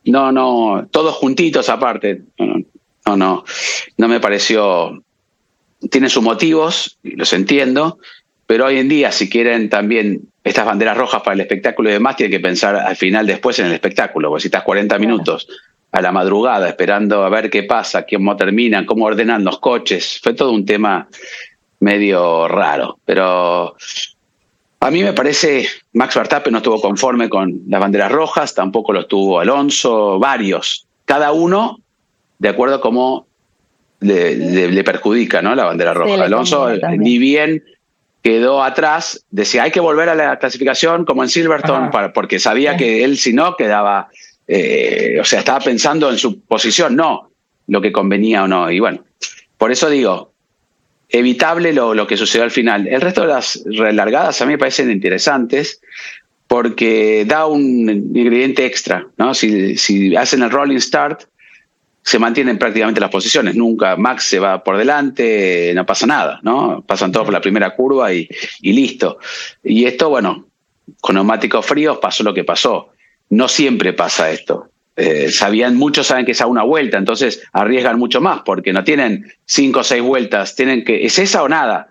[0.05, 2.22] No, no, todos juntitos aparte.
[3.07, 3.44] No, no,
[3.96, 5.02] no me pareció.
[5.90, 7.98] Tiene sus motivos, los entiendo,
[8.46, 12.16] pero hoy en día, si quieren también estas banderas rojas para el espectáculo y demás,
[12.16, 15.48] tiene que pensar al final después en el espectáculo, porque si estás 40 minutos
[15.92, 20.35] a la madrugada esperando a ver qué pasa, cómo terminan, cómo ordenan los coches, fue
[20.35, 21.07] todo un tema
[21.81, 23.76] medio raro, pero
[24.81, 29.00] a mí me parece, Max Verstappen no estuvo conforme con las banderas rojas, tampoco lo
[29.00, 31.78] estuvo Alonso, varios, cada uno
[32.38, 33.26] de acuerdo a cómo
[34.00, 35.55] le, perjudica ¿no?
[35.55, 36.24] la bandera roja.
[36.24, 37.62] Alonso, ni bien
[38.22, 42.76] quedó atrás, decía, hay que volver a la clasificación como en Silverstone, para, porque sabía
[42.76, 44.09] que él si no quedaba,
[44.46, 47.31] eh, o sea, estaba pensando en su posición, no
[47.68, 48.70] lo que convenía o no.
[48.70, 49.05] Y bueno,
[49.57, 50.33] por eso digo,
[51.09, 52.88] evitable lo, que sucedió al final.
[52.88, 55.81] El resto de las relargadas a mí me parecen interesantes
[56.46, 59.33] porque da un ingrediente extra, ¿no?
[59.33, 61.24] Si, si hacen el rolling start,
[62.02, 63.55] se mantienen prácticamente las posiciones.
[63.55, 66.83] Nunca Max se va por delante, no pasa nada, ¿no?
[66.87, 68.28] Pasan todos por la primera curva y,
[68.61, 69.18] listo.
[69.62, 70.46] Y esto, bueno,
[71.00, 72.91] con neumáticos fríos pasó lo que pasó.
[73.32, 74.68] No siempre pasa esto.
[74.94, 78.84] Eh, sabían, muchos saben que es a una vuelta, entonces arriesgan mucho más porque no
[78.84, 81.88] tienen cinco o seis vueltas, tienen que, es esa o nada.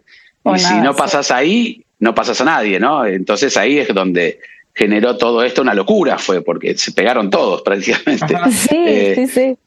[0.55, 3.07] y si no pasas ahí, no pasas a nadie, ¿no?
[3.07, 4.39] Entonces ahí es donde
[4.75, 8.37] generó todo esto una locura, fue porque se pegaron todos prácticamente.
[8.51, 9.57] Sí, eh, sí, sí.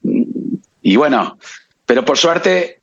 [0.81, 1.39] Y bueno,
[1.87, 2.79] pero por suerte,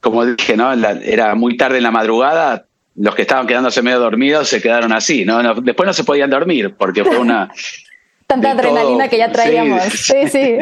[0.00, 0.72] como dije, ¿no?
[0.72, 5.24] era muy tarde en la madrugada, los que estaban quedándose medio dormidos se quedaron así,
[5.24, 5.54] ¿no?
[5.54, 7.50] después no se podían dormir porque fue una...
[8.28, 9.82] Tanta adrenalina que ya traíamos.
[9.84, 10.58] Sí, sí.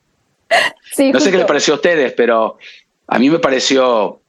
[0.96, 1.12] sí.
[1.12, 2.58] no sé qué les pareció a ustedes, pero
[3.06, 4.20] a mí me pareció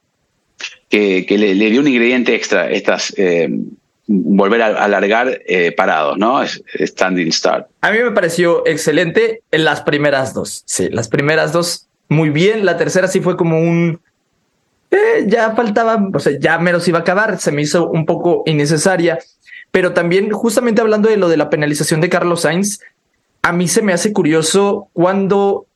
[0.90, 3.48] que, le, dio un ingrediente extra estas eh,
[4.06, 6.42] volver a alargar eh, parados, ¿no?
[6.44, 7.68] Standing start.
[7.80, 10.62] A mí me pareció excelente en las primeras dos.
[10.66, 12.66] Sí, las primeras dos muy bien.
[12.66, 14.00] La tercera sí fue como un.
[14.90, 17.38] Eh, ya faltaba, o sea, ya menos iba a acabar.
[17.38, 19.18] Se me hizo un poco innecesaria.
[19.70, 22.80] Pero también, justamente hablando de lo de la penalización de Carlos Sainz,
[23.42, 25.66] a mí se me hace curioso cuando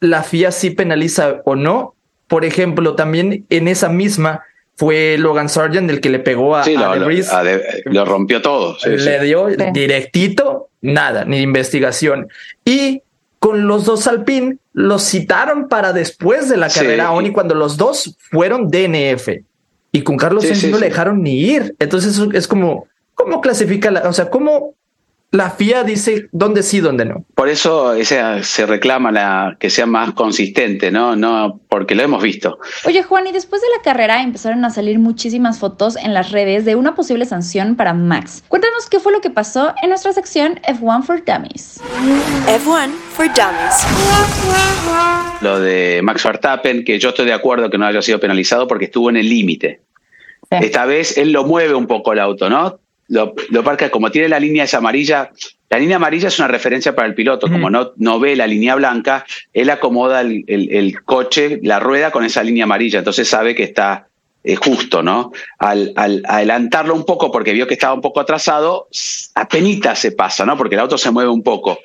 [0.00, 1.94] la FIA sí penaliza o no.
[2.26, 4.42] Por ejemplo, también en esa misma
[4.76, 8.76] fue Logan Sargent el que le pegó a, sí, lo, rompió todo.
[8.84, 12.28] le dio directito nada, ni investigación.
[12.64, 13.02] Y
[13.38, 18.16] con los dos Alpine los citaron para después de la carrera, y cuando los dos
[18.30, 19.28] fueron DNF.
[19.90, 21.74] Y con Carlos Sainz no le dejaron ni ir.
[21.78, 22.86] Entonces es como,
[23.18, 24.74] ¿cómo clasifica la, o sea, cómo
[25.30, 27.26] la FIA dice dónde sí, dónde no.
[27.34, 31.16] Por eso se reclama la, que sea más consistente, ¿no?
[31.16, 32.58] No, porque lo hemos visto.
[32.86, 36.64] Oye, Juan, y después de la carrera empezaron a salir muchísimas fotos en las redes
[36.64, 38.42] de una posible sanción para Max.
[38.48, 41.80] Cuéntanos qué fue lo que pasó en nuestra sección F1 for Dummies.
[42.46, 43.86] F1 for Dummies.
[45.42, 48.86] Lo de Max Verstappen, que yo estoy de acuerdo que no haya sido penalizado porque
[48.86, 49.82] estuvo en el límite.
[50.50, 52.80] Esta vez él lo mueve un poco el auto, ¿no?
[53.08, 55.30] Lo, lo parca, como tiene la línea esa amarilla,
[55.70, 58.74] la línea amarilla es una referencia para el piloto, como no, no ve la línea
[58.74, 64.08] blanca, él acomoda el, coche, la rueda con esa línea amarilla, entonces sabe que está
[64.44, 65.32] eh, justo, ¿no?
[65.58, 68.88] Al, adelantarlo un poco porque vio que estaba un poco atrasado,
[69.34, 70.56] apenas se pasa, ¿no?
[70.56, 71.80] Porque el auto se mueve un poco.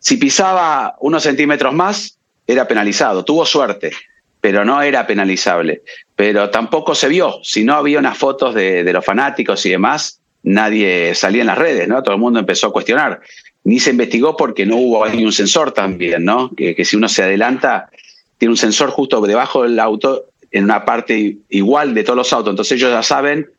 [0.00, 3.92] Si pisaba unos centímetros más, era penalizado, tuvo suerte,
[4.40, 5.82] pero no era penalizable.
[6.16, 10.17] Pero tampoco se vio, si no había unas fotos de, de los fanáticos y demás,
[10.42, 12.02] nadie salía en las redes, ¿no?
[12.02, 13.20] Todo el mundo empezó a cuestionar.
[13.64, 16.50] Ni se investigó porque no hubo ahí un sensor también, ¿no?
[16.56, 17.90] Que, si uno se adelanta,
[18.38, 22.52] tiene un sensor justo debajo del auto en una parte igual de todos los autos.
[22.52, 23.50] Entonces ellos ya saben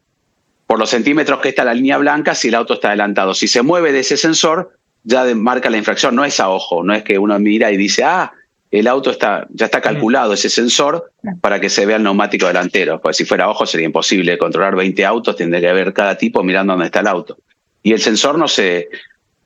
[0.66, 3.34] por los centímetros que está la línea blanca si el auto está adelantado.
[3.34, 6.16] Si se mueve de ese sensor, ya marca la infracción.
[6.16, 8.32] No es a ojo, no es que uno mira y dice, ah,
[8.72, 13.02] el auto está, ya está calculado ese sensor para que se vea el neumático delantero.
[13.02, 16.74] Pues si fuera ojo sería imposible controlar 20 autos, tendría que haber cada tipo mirando
[16.74, 17.38] dónde está el auto.
[17.82, 18.90] Y el sensor no se,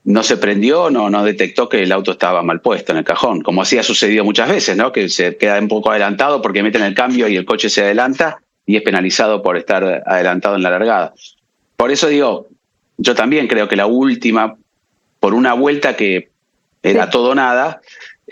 [0.03, 3.41] no se prendió, no, no detectó que el auto estaba mal puesto en el cajón,
[3.41, 4.91] como así ha sucedido muchas veces, ¿no?
[4.91, 8.39] Que se queda un poco adelantado porque meten el cambio y el coche se adelanta
[8.65, 11.13] y es penalizado por estar adelantado en la largada.
[11.77, 12.47] Por eso digo,
[12.97, 14.55] yo también creo que la última,
[15.19, 16.29] por una vuelta que
[16.81, 17.81] era todo nada,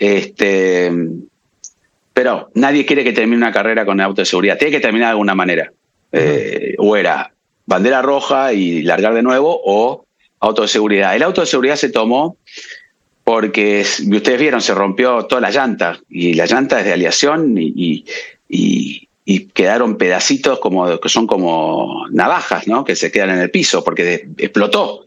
[0.02, 0.90] este,
[2.12, 4.58] pero nadie quiere que termine una carrera con auto de seguridad.
[4.58, 5.72] Tiene que terminar de alguna manera.
[6.10, 7.32] Eh, o era
[7.66, 10.04] bandera roja y largar de nuevo o
[10.40, 11.14] auto de seguridad.
[11.14, 12.36] El auto de seguridad se tomó
[13.22, 18.04] porque ustedes vieron, se rompió toda la llanta y la llanta es de aleación y,
[18.48, 19.08] y,
[19.54, 22.84] quedaron pedacitos como que son como navajas, ¿no?
[22.84, 25.06] Que se quedan en el piso porque explotó.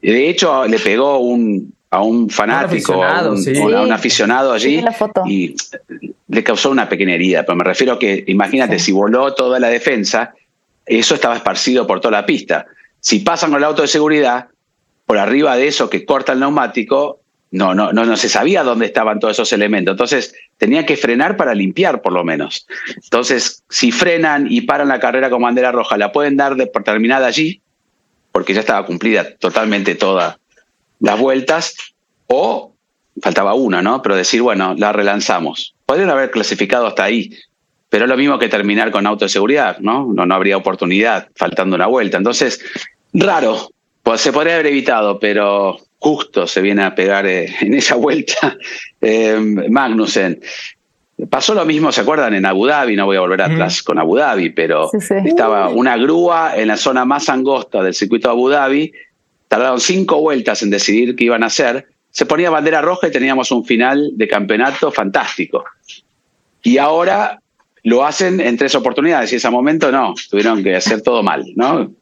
[0.00, 4.82] De hecho, le pegó un, a un fanático, a, un, aficionado allí
[5.26, 5.54] y
[6.28, 7.44] le causó una pequeña herida.
[7.44, 10.34] Pero me refiero a que, imagínate, si voló toda la defensa,
[10.84, 12.66] eso estaba esparcido por toda la pista.
[13.00, 14.48] Si pasan con el auto de seguridad,
[15.04, 17.20] por arriba de eso que corta el neumático,
[17.52, 19.92] no, no, no, no se sabía dónde estaban todos esos elementos.
[19.92, 22.66] Entonces, tenía que frenar para limpiar, por lo menos.
[23.04, 27.28] Entonces, si frenan y paran la carrera con bandera roja, la pueden dar por terminada
[27.28, 27.60] allí,
[28.32, 30.38] porque ya estaba cumplida totalmente toda
[31.00, 31.76] las vueltas,
[32.26, 32.72] o
[33.22, 34.02] faltaba una, ¿no?
[34.02, 35.74] Pero decir, bueno, la relanzamos.
[35.86, 37.30] Podrían haber clasificado hasta ahí,
[37.88, 40.12] pero es lo mismo que terminar con auto de seguridad, ¿no?
[40.12, 42.18] No, no habría oportunidad faltando una vuelta.
[42.18, 42.60] Entonces,
[43.12, 43.70] raro,
[44.02, 48.56] pues se podría haber evitado, pero justo se viene a pegar eh, en esa vuelta
[49.00, 49.36] eh,
[49.68, 50.40] Magnussen.
[51.30, 52.34] Pasó lo mismo, ¿se acuerdan?
[52.34, 56.52] En Abu Dhabi, no voy a volver atrás con Abu Dhabi, pero estaba una grúa
[56.54, 58.92] en la zona más angosta del circuito de Abu Dhabi
[59.48, 63.50] tardaron cinco vueltas en decidir qué iban a hacer, se ponía bandera roja y teníamos
[63.50, 65.64] un final de campeonato fantástico.
[66.62, 67.40] Y ahora
[67.82, 71.44] lo hacen en tres oportunidades y en ese momento no, tuvieron que hacer todo mal,
[71.54, 71.92] ¿no?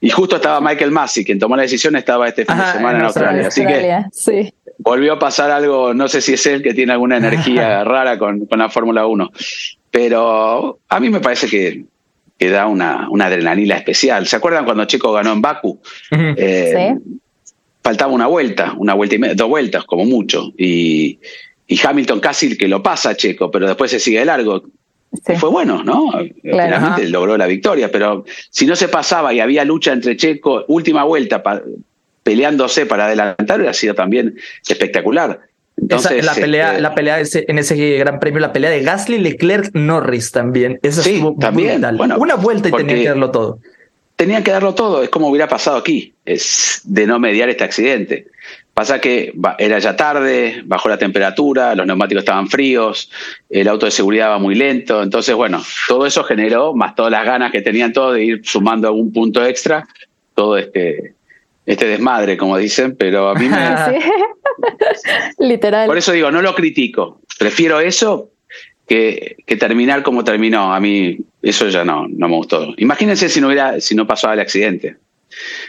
[0.00, 3.04] Y justo estaba Michael Massey, quien tomó la decisión, estaba este fin de semana en
[3.06, 3.46] Australia.
[3.48, 7.82] Así que volvió a pasar algo, no sé si es él que tiene alguna energía
[7.84, 9.30] rara con, con la Fórmula 1,
[9.90, 11.84] pero a mí me parece que
[12.42, 14.26] que da una, una adrenalina especial.
[14.26, 15.80] ¿Se acuerdan cuando Checo ganó en Baku?
[16.10, 16.92] Eh,
[17.80, 20.52] faltaba una vuelta, una vuelta y media, dos vueltas como mucho.
[20.58, 21.20] Y,
[21.84, 24.64] Hamilton casi que lo pasa a Checo, pero después se sigue largo.
[25.38, 26.10] Fue bueno, ¿no?
[26.42, 31.04] Finalmente logró la victoria, pero si no se pasaba y había lucha entre Checo, última
[31.04, 31.44] vuelta
[32.24, 34.34] peleándose para adelantar, hubiera sido también
[34.66, 35.38] espectacular
[35.76, 40.32] la pelea, este, la pelea en ese gran premio, la pelea de Gasly, Leclerc, Norris
[40.32, 40.78] también.
[40.82, 41.84] Esa sí, también.
[41.98, 43.58] Una vuelta y tenían que darlo todo.
[44.16, 48.28] Tenían que darlo todo, es como hubiera pasado aquí, es de no mediar este accidente.
[48.74, 53.10] Pasa que era ya tarde, bajó la temperatura, los neumáticos estaban fríos,
[53.50, 57.24] el auto de seguridad va muy lento, entonces bueno, todo eso generó, más todas las
[57.24, 59.86] ganas que tenían todos de ir sumando algún punto extra,
[60.34, 61.14] todo este,
[61.64, 63.56] este desmadre, como dicen, pero a mí me...
[65.38, 65.86] Literal.
[65.86, 67.20] Por eso digo, no lo critico.
[67.38, 68.30] Prefiero eso
[68.86, 70.74] que, que, terminar como terminó.
[70.74, 72.74] A mí eso ya no, no me gustó.
[72.76, 74.96] Imagínense si no, hubiera, si no pasaba el accidente.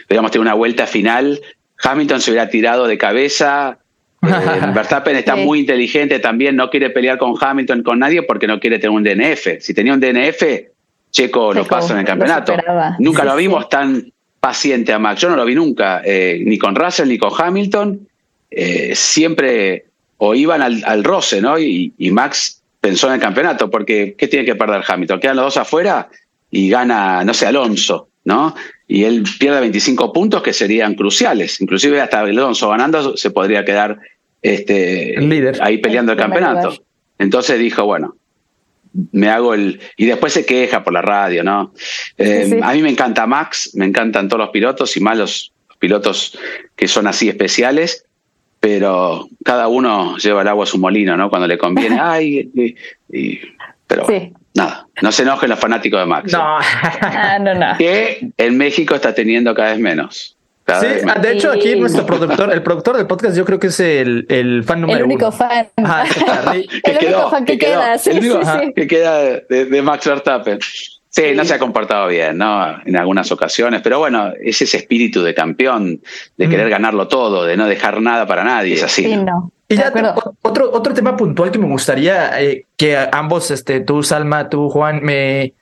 [0.06, 1.40] Hubiéramos tenido una vuelta final
[1.82, 3.78] Hamilton se hubiera tirado de cabeza.
[4.22, 4.26] Eh,
[4.74, 8.78] Verstappen está muy inteligente también, no quiere pelear con Hamilton, con nadie, porque no quiere
[8.78, 9.60] tener un DNF.
[9.60, 10.42] Si tenía un DNF,
[11.10, 12.54] Checo, lo pasa en el campeonato.
[12.98, 14.12] Nunca lo vimos tan
[14.44, 15.22] paciente a Max.
[15.22, 18.06] Yo no lo vi nunca, eh, ni con Russell ni con Hamilton.
[18.50, 19.86] Eh, siempre
[20.18, 21.58] o iban al, roce, ¿no?
[21.58, 25.18] Y, y, Max pensó en el campeonato, porque ¿qué tiene que perder Hamilton?
[25.18, 26.10] Quedan los dos afuera
[26.50, 28.54] y gana, no sé, Alonso, ¿no?
[28.86, 31.58] Y él pierde 25 puntos que serían cruciales.
[31.62, 33.98] Inclusive hasta Alonso ganando se podría quedar
[34.42, 35.56] este, líder.
[35.62, 36.84] ahí peleando el, campeonato.
[37.18, 38.14] Entonces dijo, bueno,
[39.12, 39.80] me hago el...
[39.96, 41.72] Y después se queja por la radio, ¿no?
[42.16, 46.38] Eh, a mí me encanta Max, me encantan todos los pilotos y más los pilotos
[46.76, 48.06] que son así especiales,
[48.60, 51.28] pero cada uno lleva el agua a su molino, ¿no?
[51.28, 52.50] Cuando le conviene, ay,
[53.12, 53.40] y,
[53.86, 54.06] pero
[54.54, 56.32] nada, no se enojen los fanáticos de Max.
[56.32, 57.76] No, ah, no, no.
[57.76, 60.36] Que en México está teniendo cada vez menos.
[60.80, 60.86] Sí,
[61.20, 64.64] de hecho aquí nuestro productor, el productor del podcast, yo creo que es el, el
[64.64, 65.06] fan número uno.
[65.06, 65.68] El único fan.
[65.76, 67.98] el único fan que, queda.
[67.98, 68.72] Sí, sí, sí.
[68.74, 70.58] que queda de, de Max Verstappen.
[71.14, 72.76] Sí, no se ha comportado bien, ¿no?
[72.84, 76.00] En algunas ocasiones, pero bueno, es ese espíritu de campeón,
[76.36, 79.04] de querer ganarlo todo, de no dejar nada para nadie, es así.
[79.04, 79.52] Sí, no.
[79.68, 79.92] Y ya
[80.42, 85.04] otro, otro tema puntual que me gustaría eh, que ambos, este, tú, Salma, tú, Juan,
[85.04, 85.52] me,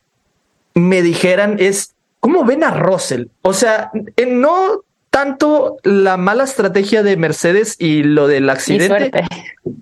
[0.73, 3.27] me dijeran es cómo ven a Russell.
[3.43, 3.91] O sea,
[4.27, 9.11] no tanto la mala estrategia de Mercedes y lo del accidente,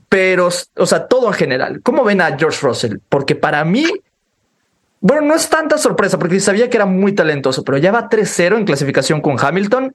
[0.09, 1.81] pero, o sea, todo en general.
[1.83, 2.97] ¿Cómo ven a George Russell?
[3.09, 3.87] Porque para mí
[5.01, 8.59] bueno, no es tanta sorpresa porque sabía que era muy talentoso, pero ya va 3-0
[8.59, 9.95] en clasificación con Hamilton.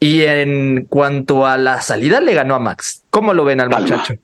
[0.00, 3.04] Y en cuanto a la salida, le ganó a Max.
[3.10, 4.14] ¿Cómo lo ven al muchacho?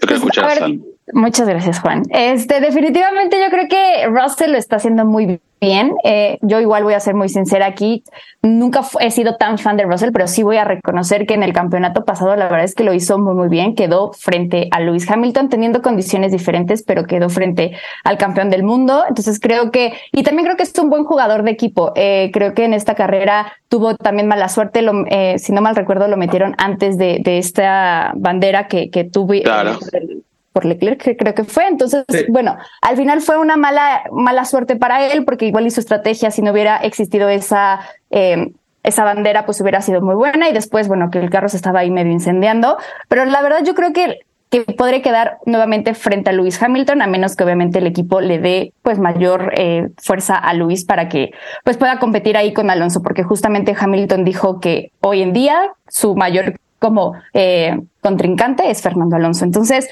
[0.00, 0.58] Pues, muchas
[1.06, 2.02] gracias, Juan.
[2.10, 5.94] Este, definitivamente yo creo que Russell lo está haciendo muy bien.
[6.04, 8.04] Eh, yo igual voy a ser muy sincera aquí.
[8.42, 11.52] Nunca he sido tan fan de Russell, pero sí voy a reconocer que en el
[11.52, 13.74] campeonato pasado la verdad es que lo hizo muy, muy bien.
[13.74, 19.04] Quedó frente a Lewis Hamilton teniendo condiciones diferentes, pero quedó frente al campeón del mundo.
[19.08, 21.92] Entonces creo que, y también creo que es un buen jugador de equipo.
[21.96, 24.82] Eh, creo que en esta carrera tuvo también mala suerte.
[24.82, 29.42] Lo, eh, si no mal recuerdo, lo metieron antes de, esta bandera que, que tuve.
[29.42, 29.78] Claro
[30.54, 31.66] por Leclerc, que creo que fue.
[31.66, 36.30] Entonces, bueno, al final fue una mala, mala suerte para él, porque igual hizo estrategia,
[36.30, 38.52] si no hubiera existido esa, eh,
[38.84, 40.48] esa bandera, pues hubiera sido muy buena.
[40.48, 42.78] Y después, bueno, que el carro se estaba ahí medio incendiando.
[43.08, 47.08] Pero la verdad, yo creo que que podría quedar nuevamente frente a Lewis Hamilton, a
[47.08, 51.32] menos que obviamente el equipo le dé pues mayor eh, fuerza a Lewis para que
[51.64, 56.14] pues pueda competir ahí con Alonso, porque justamente Hamilton dijo que hoy en día su
[56.14, 59.46] mayor como eh, contrincante es Fernando Alonso.
[59.46, 59.88] Entonces,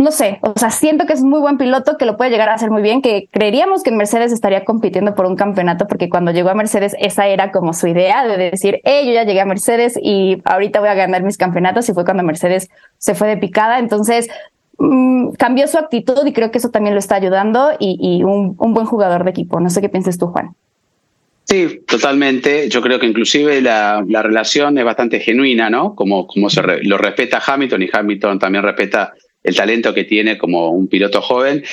[0.00, 2.54] no sé, o sea, siento que es muy buen piloto, que lo puede llegar a
[2.54, 6.48] hacer muy bien, que creeríamos que Mercedes estaría compitiendo por un campeonato, porque cuando llegó
[6.48, 9.98] a Mercedes esa era como su idea de decir, hey, yo ya llegué a Mercedes
[10.02, 13.78] y ahorita voy a ganar mis campeonatos y fue cuando Mercedes se fue de picada,
[13.78, 14.28] entonces
[14.78, 18.86] mm, cambió su actitud y creo que eso también lo está ayudando y, un, buen
[18.86, 19.60] jugador de equipo.
[19.60, 20.54] No sé qué piensas tú, Juan.
[21.44, 22.68] Sí, totalmente.
[22.70, 25.94] Yo creo que inclusive la, relación es bastante genuina, ¿no?
[25.94, 30.70] Como, como se lo respeta Hamilton y Hamilton también respeta el talento que tiene como
[30.70, 31.64] un piloto joven.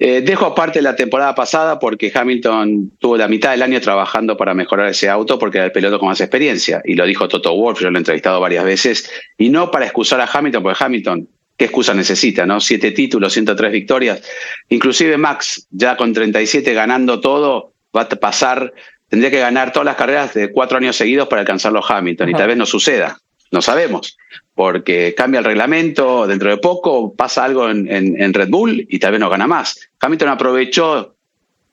[0.00, 4.54] Eh, dejo aparte la temporada pasada porque Hamilton tuvo la mitad del año trabajando para
[4.54, 6.80] mejorar ese auto porque era el piloto con más experiencia.
[6.84, 9.10] Y lo dijo Toto Wolff, yo lo he entrevistado varias veces.
[9.36, 12.46] Y no para excusar a Hamilton, porque Hamilton, ¿qué excusa necesita?
[12.46, 14.22] no Siete títulos, 103 victorias.
[14.68, 18.72] Inclusive Max, ya con 37 ganando todo, va a pasar,
[19.08, 22.28] tendría que ganar todas las carreras de cuatro años seguidos para alcanzarlo Hamilton.
[22.28, 23.18] Y tal vez no suceda.
[23.50, 24.16] No sabemos
[24.54, 29.20] porque cambia el reglamento, dentro de poco pasa algo en, Red Bull y tal vez
[29.20, 29.78] no gana más.
[30.00, 31.14] Hamilton aprovechó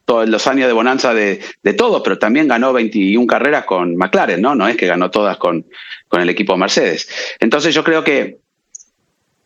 [0.06, 4.40] todos los años de bonanza de, de todos, pero también ganó 21 carreras con McLaren,
[4.40, 4.54] ¿no?
[4.54, 5.66] No es que ganó todas con,
[6.08, 7.10] con el equipo Mercedes.
[7.40, 8.38] Entonces yo creo que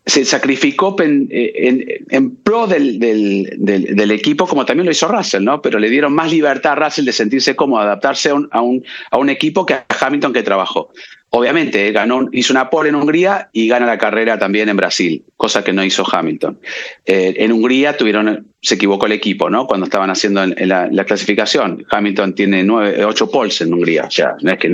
[0.05, 5.61] se sacrificó en, pro del, del, equipo, como también lo hizo Russell, ¿no?
[5.61, 8.83] Pero le dieron más libertad a Russell de sentirse cómodo, adaptarse a un, a un,
[9.11, 10.91] a un equipo que a Hamilton que trabajó.
[11.31, 15.63] Obviamente, ganó, hizo una pole en Hungría y gana la carrera también en Brasil, cosa
[15.63, 16.59] que no hizo Hamilton.
[17.05, 19.67] Eh, en Hungría tuvieron, se equivocó el equipo, ¿no?
[19.67, 21.85] Cuando estaban haciendo en, la, clasificación.
[21.89, 24.69] Hamilton tiene nueve, ocho poles en Hungría, o sea, no es que,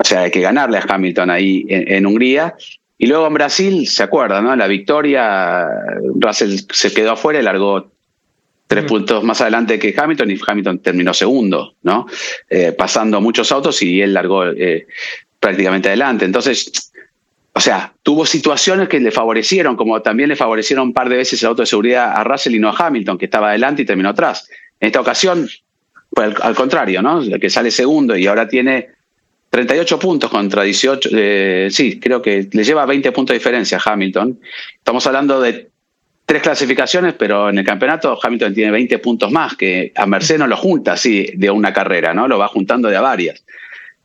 [0.00, 2.54] o sea, hay que ganarle a Hamilton ahí en, Hungría.
[2.98, 4.54] Y luego en Brasil, se acuerda, ¿no?
[4.56, 5.66] La victoria,
[6.16, 7.90] Russell se quedó afuera y largó
[8.66, 8.86] tres mm.
[8.86, 12.06] puntos más adelante que Hamilton y Hamilton terminó segundo, ¿no?
[12.48, 14.86] Eh, pasando muchos autos y él largó eh,
[15.40, 16.24] prácticamente adelante.
[16.24, 16.92] Entonces,
[17.52, 21.42] o sea, tuvo situaciones que le favorecieron, como también le favorecieron un par de veces
[21.42, 24.10] el auto de seguridad a Russell y no a Hamilton, que estaba adelante y terminó
[24.10, 24.48] atrás.
[24.78, 25.48] En esta ocasión,
[26.12, 27.20] fue al, contrario, ¿no?
[27.20, 28.88] El que sale segundo y ahora tiene
[29.50, 33.92] 38 puntos contra 18, eh, sí, creo que le lleva 20 puntos de diferencia a
[33.92, 34.38] Hamilton.
[34.78, 35.70] Estamos hablando de
[36.24, 40.46] tres clasificaciones, pero en el campeonato Hamilton tiene 20 puntos más, que a Mercedes no
[40.46, 42.28] lo junta así de una carrera, ¿no?
[42.28, 43.42] Lo va juntando de a varias.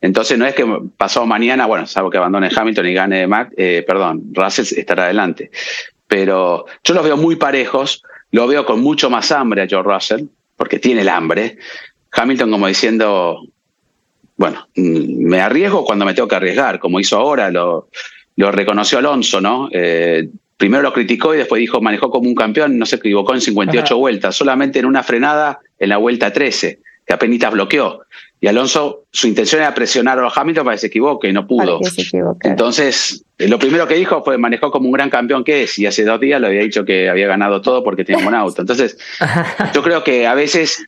[0.02, 0.66] Entonces no es que
[0.98, 5.50] pasado mañana, bueno, salvo que abandone Hamilton y gane Mac, eh, perdón, Russell estará adelante.
[6.08, 10.26] Pero yo los veo muy parejos, lo veo con mucho más hambre a George Russell,
[10.56, 11.58] porque tiene el hambre.
[12.12, 13.42] Hamilton como diciendo,
[14.38, 17.90] bueno, mm, me arriesgo cuando me tengo que arriesgar, como hizo ahora, lo,
[18.36, 19.70] lo reconoció Alonso, ¿no?
[19.72, 20.28] Eh,
[20.58, 23.98] primero lo criticó y después dijo, manejó como un campeón, no se equivocó en 58
[23.98, 28.02] vueltas, solamente en una frenada en la vuelta 13, que apenas bloqueó.
[28.42, 31.80] Y Alonso, su intención era presionar a Hamilton para que se equivoque y no pudo.
[32.44, 35.86] Entonces, eh, lo primero que dijo fue, manejó como un gran campeón que es, y
[35.86, 38.62] hace dos días le había dicho que había ganado todo porque tenía un buen auto.
[38.62, 38.98] Entonces,
[39.74, 40.86] yo creo que a veces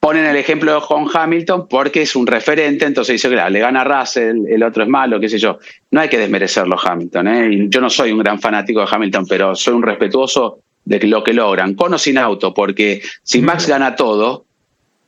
[0.00, 4.46] ponen el ejemplo con Hamilton porque es un referente, entonces dice, claro, le gana Russell,
[4.48, 5.58] el otro es malo, qué sé yo.
[5.90, 7.66] No hay que desmerecerlo Hamilton, ¿eh?
[7.68, 11.32] yo no soy un gran fanático de Hamilton, pero soy un respetuoso de lo que
[11.32, 14.45] logran, con o sin auto, porque si Max gana todo,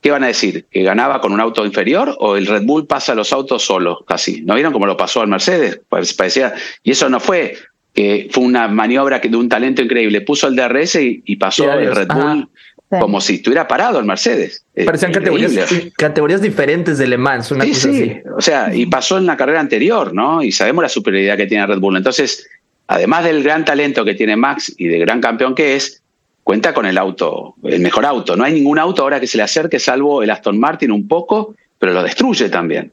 [0.00, 0.66] ¿qué van a decir?
[0.70, 4.42] ¿Que ganaba con un auto inferior o el Red Bull pasa los autos solo, casi?
[4.42, 5.80] ¿No vieron cómo lo pasó al Mercedes?
[5.88, 7.56] Pues parecía, y eso no fue
[7.94, 10.20] que fue una maniobra de un talento increíble.
[10.20, 12.48] Puso el DRS y, pasó el Red Bull
[12.88, 14.64] como si estuviera parado el Mercedes.
[14.84, 18.16] Parecían categorías, categorías, diferentes de Le Mans, una sí, sí.
[18.36, 20.42] O sea, y pasó en la carrera anterior, ¿no?
[20.42, 21.96] Y sabemos la superioridad que tiene Red Bull.
[21.96, 22.48] Entonces,
[22.86, 26.02] además del gran talento que tiene Max y de gran campeón que es,
[26.48, 28.34] cuenta con el auto, el mejor auto.
[28.34, 31.54] No hay ningún auto ahora que se le acerque, salvo el Aston Martin un poco,
[31.78, 32.90] pero lo destruye también.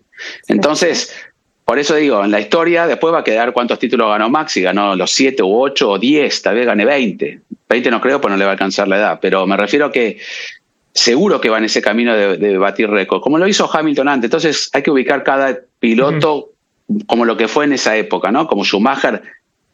[0.49, 1.15] Entonces,
[1.63, 4.61] por eso digo, en la historia después va a quedar cuántos títulos ganó Max, si
[4.61, 7.39] ganó los 7 u 8 o 10, tal vez gane 20.
[7.69, 9.91] 20 no creo, pues no le va a alcanzar la edad, pero me refiero a
[9.93, 10.17] que
[10.93, 14.25] seguro que va en ese camino de, batir récord, como lo hizo Hamilton antes.
[14.25, 16.49] Entonces hay que ubicar cada piloto
[17.07, 18.47] como lo que fue en esa época, ¿no?
[18.47, 19.21] Como Schumacher,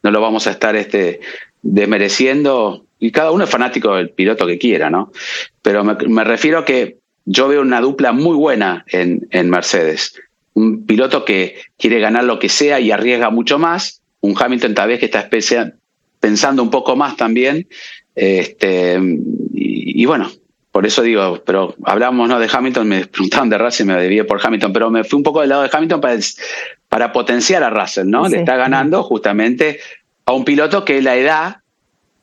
[0.04, 1.20] no lo vamos a estar este,
[1.62, 5.12] desmereciendo, y cada uno es fanático del piloto que quiera, ¿no?
[5.62, 10.14] Pero me, me refiero a que yo veo una dupla muy buena en, en Mercedes
[10.54, 14.90] un piloto que quiere ganar lo que sea y arriesga mucho más, un Hamilton tal
[14.90, 15.30] vez que está
[16.20, 17.68] pensando un poco más también,
[18.16, 19.00] este,
[19.54, 20.30] y, bueno,
[20.72, 22.40] por eso digo, pero hablamos ¿no?
[22.40, 25.42] de Hamilton, me preguntaban de Russell, me debía por Hamilton, pero me fui un poco
[25.42, 26.20] del lado de Hamilton para,
[26.90, 28.28] para potenciar a Russell, ¿no?
[28.28, 29.80] Le está ganando justamente
[30.32, 31.58] a un piloto que la edad,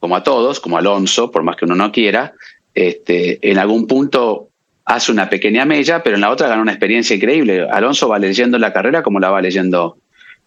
[0.01, 2.33] como a todos, como Alonso, por más que uno no quiera,
[2.75, 4.49] este, en algún punto
[4.85, 7.69] hace una pequeña mella, pero en la otra gana una experiencia increíble.
[7.71, 9.99] Alonso va leyendo la carrera como la va leyendo,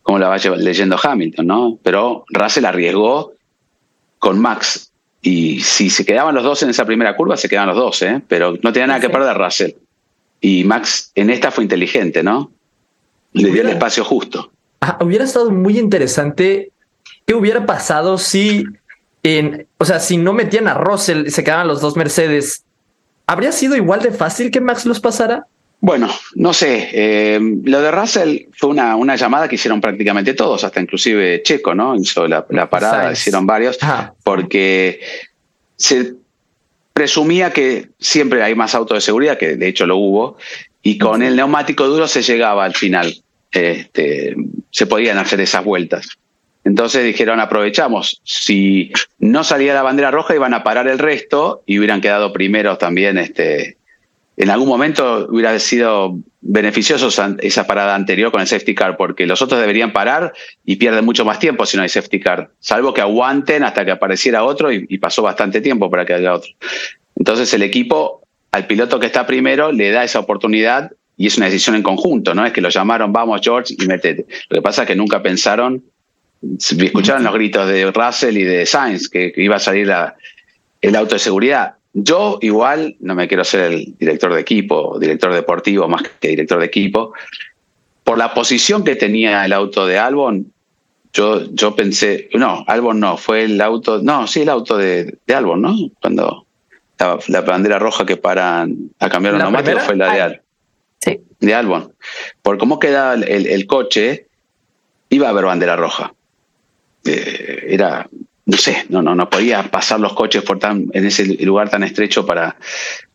[0.01, 1.80] como la va leyendo Hamilton, ¿no?
[1.84, 3.34] Pero Russell arriesgó
[4.18, 4.91] con Max.
[5.22, 8.22] Y si se quedaban los dos en esa primera curva, se quedaban los dos, ¿eh?
[8.28, 9.72] Pero no tenía nada que perder Russell.
[10.39, 12.51] Y Max en esta fue inteligente, ¿no?
[13.34, 14.51] Le dio el espacio justo.
[14.82, 16.72] Ah, hubiera estado muy interesante
[17.32, 18.65] qué hubiera pasado si,
[19.23, 22.65] en, o sea, si no metían a Russell, se quedaban los dos Mercedes
[23.25, 25.45] ¿Habría sido igual de fácil que Max los pasara?
[25.79, 26.89] Bueno, no sé.
[26.91, 31.73] Eh, lo de Russell fue una, una llamada que hicieron prácticamente todos, hasta inclusive Checo,
[31.73, 31.95] ¿no?
[31.95, 33.79] Hizo la, parada, hicieron varios,
[34.25, 34.99] porque
[35.77, 36.15] se
[36.91, 40.38] presumía que siempre hay más autos de seguridad, que de hecho lo hubo,
[40.82, 43.15] y con el neumático duro se llegaba al final.
[43.53, 44.36] Este,
[44.71, 46.17] se podían hacer esas vueltas.
[46.64, 48.22] Entonces dijeron, aprovechamos.
[48.24, 52.78] Si no salía la bandera roja, iban a parar el resto y hubieran quedado primeros
[52.78, 53.18] también.
[53.18, 53.78] Este,
[54.38, 57.09] en algún momento hubiera sido beneficioso
[57.39, 60.34] esa parada anterior con el safety car, porque los otros deberían parar
[60.66, 63.91] y pierden mucho más tiempo si no hay safety car, salvo que aguanten hasta que
[63.91, 66.51] apareciera otro y, pasó bastante tiempo para que haya otro.
[67.16, 71.45] Entonces el equipo, al piloto que está primero, le da esa oportunidad y es una
[71.45, 72.45] decisión en conjunto, ¿no?
[72.45, 74.26] Es que lo llamaron, vamos George y metete.
[74.49, 75.84] Lo que pasa es que nunca pensaron
[76.42, 79.92] escuchaban los gritos de Russell y de Sainz que, iba a salir
[80.82, 81.76] el auto de seguridad.
[81.94, 86.60] Yo igual no me quiero ser el director de equipo, director deportivo más que director
[86.60, 87.14] de equipo.
[88.04, 90.52] Por la posición que tenía el auto de Albon,
[91.14, 95.36] yo, yo pensé, no, Albon no, fue el auto, no, sí, el auto de, de
[95.36, 95.76] Albon, ¿no?
[96.02, 96.46] Cuando
[97.28, 100.42] la, bandera roja que paran a cambiar un neumático fue la de Albon.
[101.00, 101.20] Sí.
[101.39, 101.94] De Albon.
[102.42, 104.28] Por cómo queda el, el coche,
[105.10, 106.14] iba a haber bandera roja.
[107.06, 108.08] Eh, era,
[108.45, 111.84] no sé, no, no, no podía pasar los coches por tan, en ese lugar tan
[111.84, 112.56] estrecho para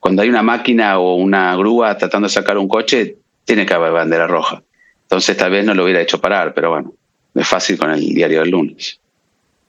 [0.01, 3.93] cuando hay una máquina o una grúa tratando de sacar un coche, tiene que haber
[3.93, 4.63] bandera roja.
[5.03, 6.93] Entonces tal vez no lo hubiera hecho parar, pero bueno,
[7.35, 8.99] es fácil con el diario del lunes.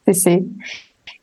[0.05, 0.43] Sí, sí.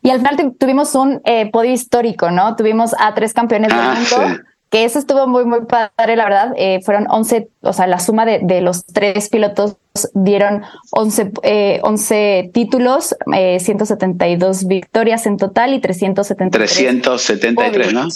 [0.01, 2.55] Y al final tuvimos un eh, podio histórico, ¿no?
[2.55, 4.43] Tuvimos a tres campeones del ah, mundo.
[4.69, 6.53] Que eso estuvo muy, muy padre, la verdad.
[6.57, 9.77] Eh, fueron 11, o sea, la suma de, de los tres pilotos
[10.13, 16.71] dieron 11, eh, 11 títulos, eh, 172 victorias en total y 373.
[16.71, 18.07] 373, ¿no?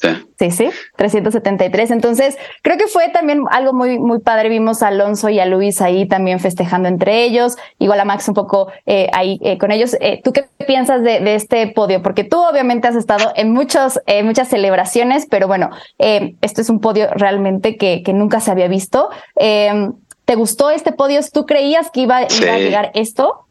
[0.00, 0.08] Sí.
[0.38, 1.90] sí, sí, 373.
[1.90, 4.48] Entonces, creo que fue también algo muy, muy padre.
[4.48, 8.34] Vimos a Alonso y a Luis ahí también festejando entre ellos, igual a Max un
[8.34, 9.96] poco eh, ahí eh, con ellos.
[10.00, 12.00] Eh, ¿Tú qué piensas de, de, este podio?
[12.00, 16.80] Porque tú obviamente has estado en muchos, eh, muchas celebraciones, pero bueno, esto es un
[16.80, 19.10] podio realmente que, que nunca se había visto.
[19.34, 21.20] ¿Te gustó este podio?
[21.32, 22.44] ¿Tú creías que iba, Sí.
[22.44, 23.46] iba a llegar esto?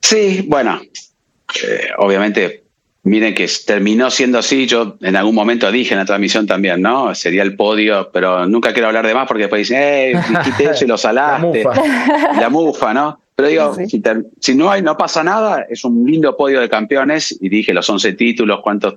[0.00, 0.80] Sí, bueno,
[1.98, 2.64] obviamente,
[3.08, 4.66] miren que terminó siendo así.
[4.66, 7.14] Yo en algún momento dije en la transmisión también, ¿no?
[7.14, 10.84] Sería el podio, pero nunca quiero hablar de más porque después dicen, eh, dijiste eso
[10.84, 11.64] y lo salaste.
[11.64, 12.40] La mufa.
[12.40, 13.20] La mufa, ¿no?
[13.34, 14.02] Pero digo, Sí.
[14.40, 17.88] si, no hay, no pasa nada, es un lindo podio de campeones y dije los
[17.88, 18.94] 11 títulos, cuántos,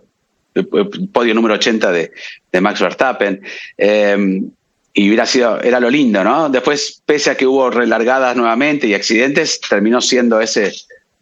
[0.56, 2.12] eh, eh, podio número 80 de,
[2.52, 3.42] de Max Verstappen.
[3.78, 4.42] Eh,
[4.94, 6.50] y hubiera sido, era lo lindo, ¿no?
[6.50, 10.74] Después, pese a que hubo relargadas nuevamente y accidentes, terminó siendo ese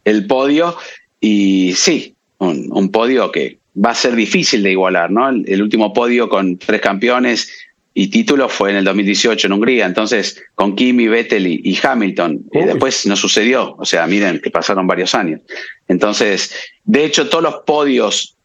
[0.05, 0.75] el podio.
[1.21, 5.29] Y sí, un, un podio que va a ser difícil de igualar, ¿no?
[5.29, 7.49] El, el último podio con tres campeones
[7.93, 9.85] y títulos fue en el 2018 en Hungría.
[9.85, 12.45] Entonces, con Kimi, Vettel y, y Hamilton.
[12.53, 12.65] Y Uy.
[12.65, 13.75] después no sucedió.
[13.77, 15.41] O sea, miren que pasaron varios años.
[15.87, 16.53] Entonces,
[16.85, 18.35] de hecho, todos los podios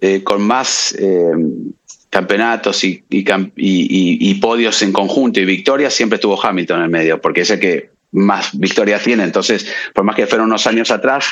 [0.00, 1.30] eh, con más eh,
[2.10, 6.84] campeonatos y, y, y- y- y podios en conjunto y victorias, siempre estuvo Hamilton en
[6.84, 9.22] el medio, porque es el que más victorias tiene.
[9.24, 11.26] Entonces, por más que fueron unos años atrás,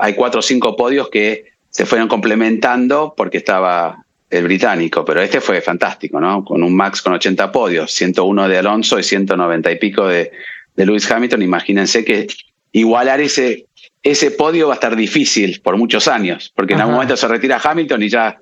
[0.00, 5.40] hay cuatro o cinco podios que se fueron complementando porque estaba el británico, pero este
[5.40, 6.44] fue fantástico, ¿no?
[6.44, 10.32] Con un Max con 80 podios, 101 de Alonso y 190 y pico de,
[10.74, 11.42] de Lewis Hamilton.
[11.42, 12.26] Imagínense que
[12.72, 13.66] igualar ese,
[14.02, 17.60] ese podio va a estar difícil por muchos años, porque en algún momento se retira
[17.62, 18.38] Hamilton y ya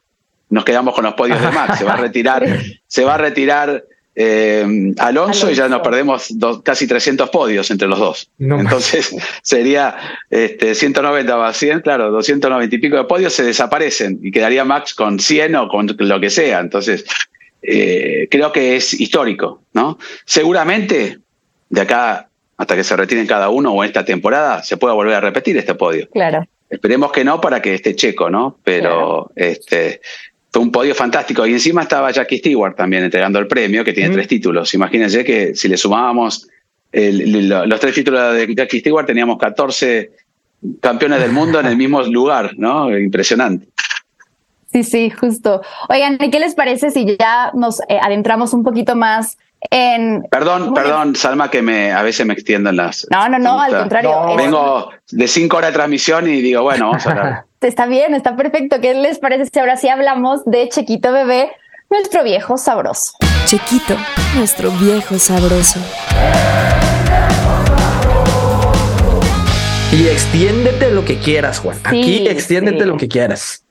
[0.50, 1.78] nos quedamos con los podios de Max.
[1.78, 2.46] Se va a retirar,
[2.86, 3.84] se va a retirar
[4.16, 8.30] eh, Alonso, y ya nos perdemos dos- casi 300 podios entre los dos.
[8.38, 9.96] No Entonces sería
[10.30, 14.94] este, 190 más 100, claro, 290 y pico de podios se desaparecen y quedaría Max
[14.94, 16.60] con 100 o con lo que sea.
[16.60, 17.04] Entonces
[17.62, 19.98] eh, creo que es histórico, ¿no?
[20.24, 21.18] Seguramente
[21.70, 25.20] de acá hasta que se retiren cada uno o esta temporada se pueda volver a
[25.20, 26.08] repetir este podio.
[26.10, 26.46] Claro.
[26.70, 28.58] Esperemos que no para que esté checo, ¿no?
[28.62, 30.00] Pero este
[30.54, 31.44] fue un podio fantástico.
[31.44, 34.12] Y encima estaba Jackie Stewart también entregando el premio, que tiene Mm.
[34.12, 34.72] tres títulos.
[34.72, 36.48] Imagínense que si le sumábamos
[36.92, 40.12] el- los tres títulos de Jackie Stewart, teníamos 14
[40.80, 42.96] campeones del mundo en el mismo lugar, ¿no?
[42.96, 43.66] Impresionante.
[44.70, 45.60] Sí, sí, justo.
[45.88, 49.36] Oigan, ¿y qué les parece si ya nos eh, adentramos un poquito más
[49.70, 50.22] en...
[50.30, 53.08] Perdón, perdón, Salma, que me a veces me extiendo en las.
[53.10, 54.10] No, no, no, al contrario.
[54.10, 57.44] No, es- Vengo de cinco horas de transmisión y digo, bueno, vamos a hablar.
[57.64, 58.78] Está bien, está perfecto.
[58.78, 61.50] ¿Qué les parece si ahora sí hablamos de Chequito Bebé,
[61.88, 63.12] nuestro viejo sabroso?
[63.46, 63.96] Chequito,
[64.36, 65.80] nuestro viejo sabroso.
[69.92, 71.78] Y extiéndete lo que quieras, Juan.
[71.84, 72.84] Aquí extiéndete sí.
[72.84, 73.63] lo que quieras.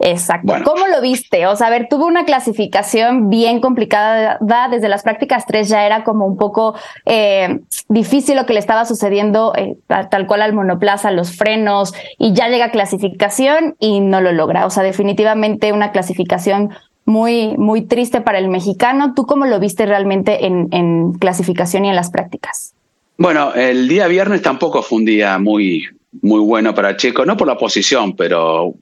[0.00, 0.46] Exacto.
[0.48, 0.64] Bueno.
[0.64, 1.46] ¿Cómo lo viste?
[1.46, 4.38] O sea, a ver, tuvo una clasificación bien complicada.
[4.40, 6.74] da- Desde las prácticas 3 ya era como un poco
[7.06, 9.76] eh, difícil lo que le estaba sucediendo, eh,
[10.10, 14.66] tal cual al monoplaza, los frenos, y ya llega clasificación y no lo logra.
[14.66, 16.70] O sea, definitivamente una clasificación
[17.06, 19.12] muy, muy triste para el mexicano.
[19.14, 22.74] ¿Tú cómo lo viste realmente en, en clasificación y en las prácticas?
[23.16, 25.84] Bueno, el día viernes tampoco fue un día muy,
[26.20, 28.74] muy bueno para Checo, no por la posición, pero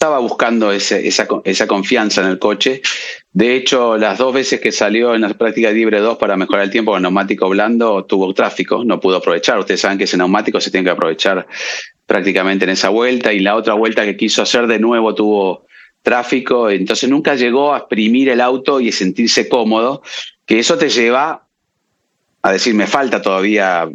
[0.00, 2.80] estaba buscando esa, co- esa confianza en el coche.
[3.34, 6.70] De hecho, las dos veces que salió en la práctica libre 2 para mejorar el
[6.70, 9.58] tiempo con neumático blando, tuvo tráfico, no pudo aprovechar.
[9.58, 11.46] Ustedes saben que ese neumático se tiene que aprovechar
[12.06, 15.66] prácticamente en esa vuelta y la otra vuelta que quiso hacer de nuevo tuvo
[16.00, 20.00] tráfico, entonces nunca llegó a exprimir el auto y sentirse cómodo,
[20.46, 21.46] que eso te lleva
[22.40, 23.86] a decir, me falta todavía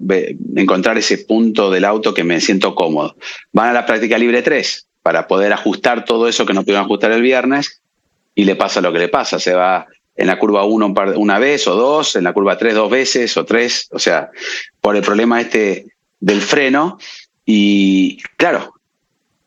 [0.56, 3.16] encontrar ese punto del auto que me siento cómodo.
[3.54, 7.12] Van a la práctica libre 3 para poder ajustar todo eso que no pudieron ajustar
[7.12, 7.80] el viernes
[8.34, 9.38] y le pasa lo que le pasa.
[9.38, 9.86] Se va
[10.16, 12.90] en la curva 1 un par- una vez o dos, en la curva 3 dos
[12.90, 14.32] veces o tres, o sea,
[14.82, 15.86] por el problema este
[16.20, 16.98] del freno.
[17.46, 18.74] Y claro,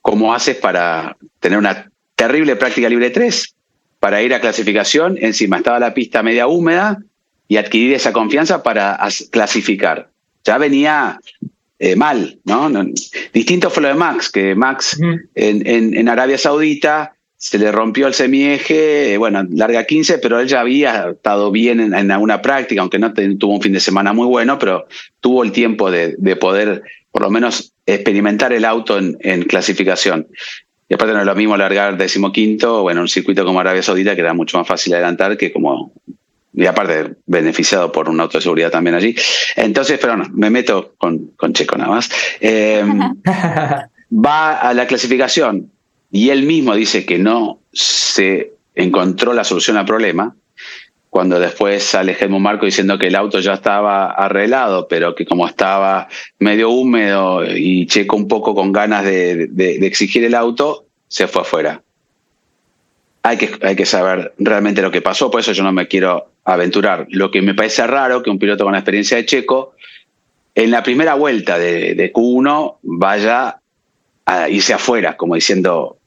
[0.01, 3.57] ¿cómo haces para tener una terrible práctica libre 3?
[3.99, 6.99] Para ir a clasificación, encima estaba la pista media húmeda,
[7.49, 10.09] y adquirir esa confianza para as- clasificar.
[10.45, 11.19] Ya venía
[11.79, 12.69] eh, mal, ¿no?
[12.69, 12.87] No-
[13.33, 14.99] Distinto fue lo de Max, que Max
[15.35, 20.41] en, en- en Arabia Saudita se le rompió el semieje, eh, bueno, larga 15, pero
[20.41, 23.73] él ya había estado bien en, en alguna práctica, aunque no te- tuvo un fin
[23.73, 24.89] de semana muy bueno, pero
[25.21, 30.27] tuvo el tiempo de, de poder por lo menos experimentar el auto en, en clasificación.
[30.89, 34.21] Y aparte no es lo mismo largar decimoquinto, bueno, un circuito como Arabia Saudita que
[34.23, 35.93] era mucho más fácil adelantar que como
[36.55, 39.15] y aparte beneficiado por un auto de seguridad también allí.
[39.57, 42.11] Entonces, pero no, me meto con, con Checo nada más.
[42.41, 42.85] Eh,
[44.13, 45.71] va a la clasificación
[46.11, 50.35] y él mismo dice que no se encontró la solución al problema,
[51.11, 55.47] cuando después sale Helmut Marco diciendo que el auto ya estaba arreglado, pero que como
[55.47, 60.87] estaba medio húmedo y Checo un poco con ganas de, de, de exigir el auto,
[61.09, 61.83] se fue afuera.
[63.23, 66.28] Hay que, hay que saber realmente lo que pasó, por eso yo no me quiero
[66.53, 67.07] aventurar.
[67.11, 69.75] Lo que me parece raro que un piloto con la experiencia de Checo,
[70.55, 73.61] en la primera vuelta de, de Q1, vaya
[74.25, 75.99] a irse afuera, como diciendo,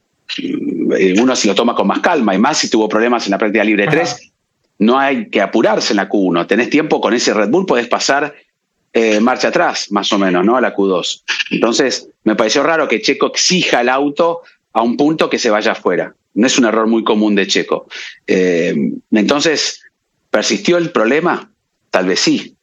[1.19, 3.63] uno se lo toma con más calma, y más si tuvo problemas en la práctica
[3.63, 4.31] libre 3,
[4.79, 6.47] no hay que apurarse en la Q1.
[6.47, 8.33] Tenés tiempo con ese Red Bull, podés pasar
[8.93, 10.57] eh, marcha atrás, más o menos, ¿no?
[10.57, 11.23] A la Q2.
[11.51, 14.41] Entonces, me pareció raro que Checo exija el auto
[14.73, 16.15] a un punto que se vaya afuera.
[16.33, 17.87] No es un error muy común de Checo.
[18.25, 18.75] Eh,
[19.11, 19.81] entonces,
[20.31, 21.51] ¿persistió el problema?
[21.91, 22.55] Tal vez sí.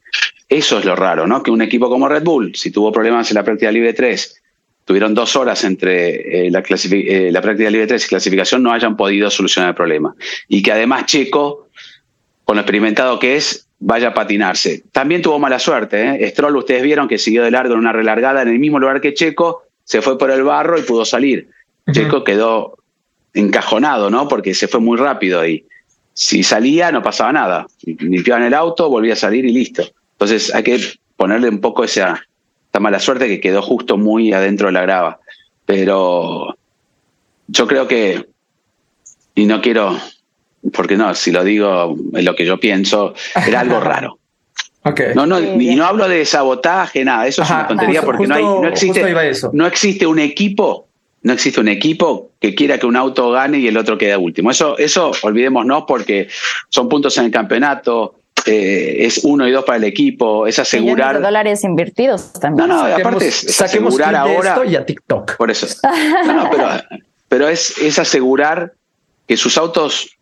[0.49, 1.43] Eso es lo raro, ¿no?
[1.43, 4.43] Que un equipo como Red Bull, si tuvo problemas en la práctica libre 3,
[4.87, 8.97] tuvieron dos horas entre eh, la, eh, la, práctica libre 3 y clasificación, no hayan
[8.97, 10.15] podido solucionar el problema.
[10.49, 11.69] Y que además Checo,
[12.45, 14.83] con lo experimentado que es, vaya a patinarse.
[14.91, 16.25] También tuvo mala suerte.
[16.25, 16.31] ¿eh?
[16.31, 19.13] Stroll, ustedes vieron que siguió de largo en una relargada en el mismo lugar que
[19.13, 21.49] Checo, se fue por el barro y pudo salir.
[21.87, 21.95] Uh -huh.
[21.95, 22.79] Checo quedó
[23.35, 24.27] encajonado, ¿no?
[24.27, 25.67] Porque se fue muy rápido y
[26.19, 27.69] si salía no pasaba nada.
[27.85, 29.85] Limpiaban el auto, volvía a salir y listo.
[30.15, 30.81] Entonces hay que
[31.17, 32.27] ponerle un poco esa,
[32.73, 35.21] esa mala suerte que quedó justo muy adentro de la grava.
[35.65, 36.57] Pero
[37.47, 38.27] yo creo que,
[39.37, 39.97] y no quiero,
[40.73, 43.15] porque no, si lo digo es lo que yo pienso,
[43.47, 44.19] era algo raro.
[44.83, 45.15] Okay.
[45.15, 48.27] No, no, y no hablo de sabotaje, nada, eso Ajá, es una tontería justo, porque
[48.27, 49.15] no, hay, no, existe,
[49.53, 50.88] no existe un equipo
[51.23, 54.51] no existe un equipo que quiera que un auto gane y el otro quede último.
[54.51, 56.29] Eso, eso olvidémonos porque
[56.69, 58.15] son puntos en el campeonato,
[58.47, 61.17] eh, es uno y dos para el equipo, es asegurar.
[61.17, 62.69] De dólares invertidos también.
[62.69, 64.51] No, no, saquemos, aparte es, es asegurar ahora.
[64.51, 65.37] Esto y a TikTok.
[65.37, 65.67] Por eso.
[66.25, 66.69] No, no, pero,
[67.29, 68.75] pero es, es asegurar
[69.27, 70.18] que sus autos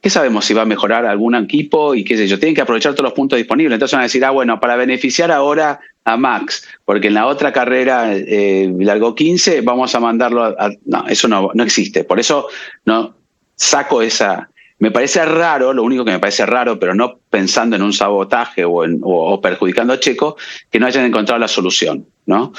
[0.00, 2.38] ¿qué sabemos si va a mejorar algún equipo y qué sé yo?
[2.38, 3.74] Tienen que aprovechar todos los puntos disponibles.
[3.74, 7.52] Entonces van a decir, ah, bueno, para beneficiar ahora a Max, porque en la otra
[7.52, 12.04] carrera eh, largó 15, vamos a mandarlo a, No, eso no, no existe.
[12.04, 12.48] Por eso
[12.84, 13.14] no
[13.56, 14.48] saco esa...
[14.80, 18.64] Me parece raro, lo único que me parece raro, pero no pensando en un sabotaje
[18.64, 20.36] o, o perjudicando a Checo,
[20.70, 22.52] que no hayan encontrado la solución, ¿no?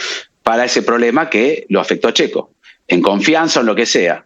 [0.44, 2.52] Para ese problema que lo afectó a Checo,
[2.90, 4.26] en confianza o en lo que sea.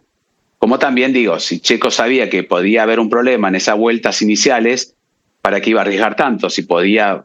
[0.64, 4.94] Como también digo, si Checo sabía que podía haber un problema en esas vueltas iniciales,
[5.42, 6.48] ¿para qué iba a arriesgar tanto?
[6.48, 7.22] Si podía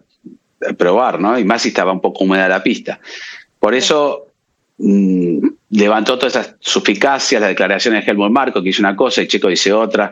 [0.77, 1.39] probar, ¿no?
[1.39, 2.99] Y más si estaba un poco húmeda la pista.
[3.57, 4.27] Por eso
[4.79, 5.37] mmm,
[5.69, 9.47] levantó todas esas suficacias, las declaraciones de Helmut Marco, que hizo una cosa y Checo
[9.47, 10.11] dice otra.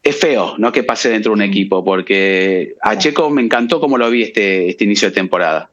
[0.00, 0.70] Es feo, ¿no?
[0.70, 4.68] Que pase dentro de un equipo, porque a Checo me encantó como lo vi este,
[4.68, 5.70] este inicio de temporada.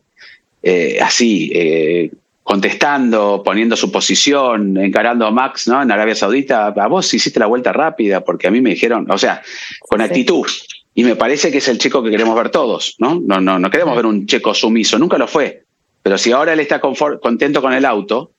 [0.64, 2.10] Eh, así, eh,
[2.44, 5.82] contestando, poniendo su posición, encarando a Max, ¿no?
[5.82, 9.18] En Arabia Saudita, a vos hiciste la vuelta rápida, porque a mí me dijeron, o
[9.18, 9.42] sea,
[9.80, 10.06] con sí.
[10.06, 10.48] actitud.
[10.94, 13.20] Y me parece que es el checo que queremos ver todos, ¿no?
[13.26, 15.64] No, no, no queremos ver un checo sumiso, nunca lo fue.
[16.04, 18.32] Pero si ahora él está contento con el auto,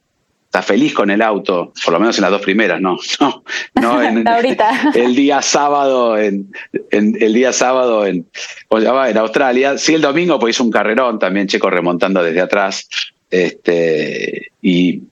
[0.54, 3.42] está feliz con el auto, por lo menos en las dos primeras, no, no,
[3.74, 4.92] no en, Ahorita.
[4.94, 6.52] el día sábado en,
[6.92, 8.24] en, el día sábado en,
[8.70, 12.88] en Australia, sí el domingo pues hizo un carrerón también Checo remontando desde atrás,
[13.34, 15.02] este, y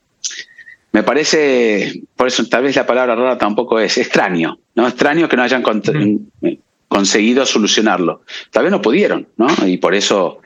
[0.93, 4.87] me parece, por eso tal vez la palabra rara tampoco es extraño, ¿no?
[4.87, 6.49] Extraño que no hayan con, mm.
[6.87, 8.23] conseguido solucionarlo.
[8.51, 9.49] Tal vez no pudieron, ¿no?
[9.67, 10.41] Y por eso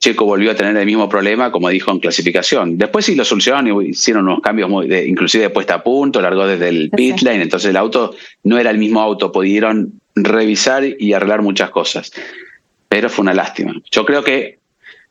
[0.00, 2.76] Checo volvió a tener el mismo problema, como dijo en clasificación.
[2.76, 6.20] Después sí lo solucionaron y hicieron unos cambios muy, de, inclusive de puesta a punto,
[6.20, 10.84] largó desde el pit lane, entonces el auto no era el mismo auto, pudieron revisar
[10.84, 12.12] y arreglar muchas cosas.
[12.88, 13.72] Pero fue una lástima.
[13.90, 14.58] Yo creo que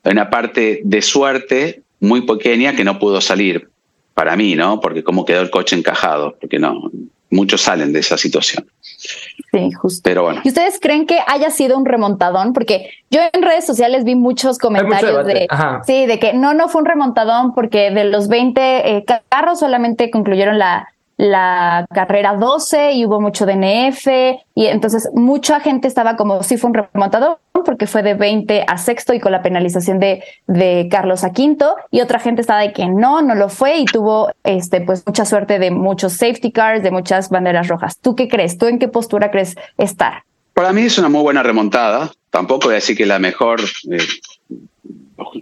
[0.04, 3.70] hay una parte de suerte muy pequeña que no pudo salir
[4.14, 4.80] para mí, ¿no?
[4.80, 6.92] Porque cómo quedó el coche encajado, porque no,
[7.30, 8.66] muchos salen de esa situación.
[8.82, 10.02] Sí, justo.
[10.04, 10.42] Pero bueno.
[10.44, 12.54] ¿Y ustedes creen que haya sido un remontadón?
[12.54, 15.48] Porque yo en redes sociales vi muchos comentarios mucho de,
[15.86, 18.62] sí, de que no, no fue un remontadón porque de los 20
[18.98, 20.93] eh, carros solamente concluyeron la,
[21.24, 24.08] la carrera 12 y hubo mucho DNF
[24.56, 28.78] y entonces mucha gente estaba como si fue un remontador porque fue de 20 a
[28.78, 32.74] sexto y con la penalización de, de Carlos a quinto y otra gente estaba de
[32.74, 36.84] que no, no lo fue y tuvo este pues mucha suerte de muchos safety cars,
[36.84, 38.00] de muchas banderas rojas.
[38.00, 38.58] ¿Tú qué crees?
[38.58, 40.24] ¿Tú en qué postura crees estar?
[40.54, 42.12] Para mí es una muy buena remontada.
[42.32, 43.98] Tampoco voy a decir que la mejor, eh,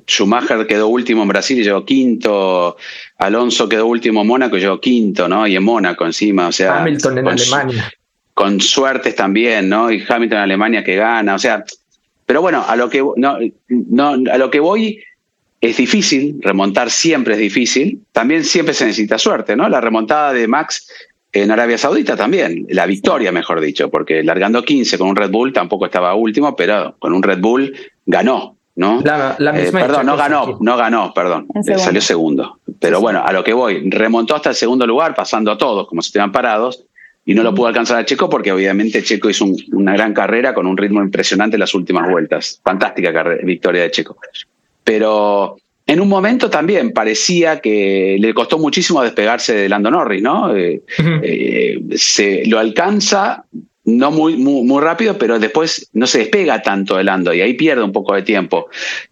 [0.07, 2.77] Schumacher quedó último en Brasil y llegó quinto.
[3.17, 5.47] Alonso quedó último en Mónaco y llegó quinto, ¿no?
[5.47, 6.81] Y en Mónaco encima, o sea.
[6.81, 7.93] Hamilton en Alemania.
[8.33, 9.91] Con suertes también, ¿no?
[9.91, 11.63] Y Hamilton en Alemania que gana, o sea.
[12.25, 13.37] Pero bueno, a lo que no,
[13.67, 14.99] no, a lo que voy
[15.59, 18.01] es difícil, remontar siempre es difícil.
[18.11, 19.69] También siempre se necesita suerte, ¿no?
[19.69, 20.87] La remontada de Max
[21.33, 25.53] en Arabia Saudita también, la victoria, mejor dicho, porque largando 15 con un Red Bull
[25.53, 27.73] tampoco estaba último, pero con un Red Bull
[28.05, 28.99] ganó, ¿no?
[29.03, 32.59] La, eh, perdón, no ganó, no ganó, perdón, eh, salió segundo.
[32.79, 36.01] Pero bueno, a lo que voy, remontó hasta el segundo lugar, pasando a todos como
[36.01, 36.85] si estuvieran parados,
[37.23, 40.65] y no lo pudo alcanzar a Checo porque obviamente Checo hizo una gran carrera con
[40.65, 42.59] un ritmo impresionante en las últimas vueltas.
[42.63, 44.17] Fantástica victoria de Checo.
[44.83, 50.55] Pero en un momento también parecía que le costó muchísimo despegarse de Lando Norris, ¿no?
[50.55, 50.81] Eh,
[51.95, 53.45] se lo alcanza
[53.83, 57.53] no muy, muy, muy, rápido, pero después no se despega tanto de Lando y ahí
[57.53, 58.69] pierde un poco de tiempo.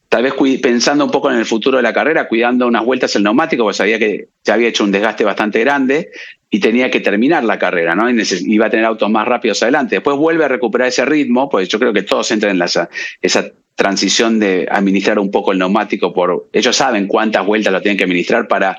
[0.10, 3.24] Tal vez pensando un poco en el futuro de la carrera, cuidando unas vueltas el
[3.24, 6.10] neumático, porque sabía que ya había hecho un desgaste bastante grande
[6.50, 8.10] y tenía que terminar la carrera, ¿no?
[8.10, 9.98] Y iba a tener autos más rápidos adelante.
[9.98, 12.90] Después vuelve a recuperar ese ritmo, pues yo creo que todos entran en esa,
[13.22, 17.98] esa transición de administrar un poco el neumático por ellos saben cuántas vueltas lo tienen
[17.98, 18.78] que administrar para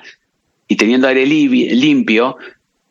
[0.69, 2.37] y teniendo aire limpio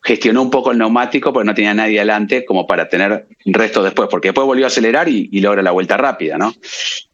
[0.02, 4.08] gestionó un poco el neumático porque no tenía nadie adelante como para tener resto después,
[4.10, 6.54] porque después volvió a acelerar y, logra la vuelta rápida, ¿no?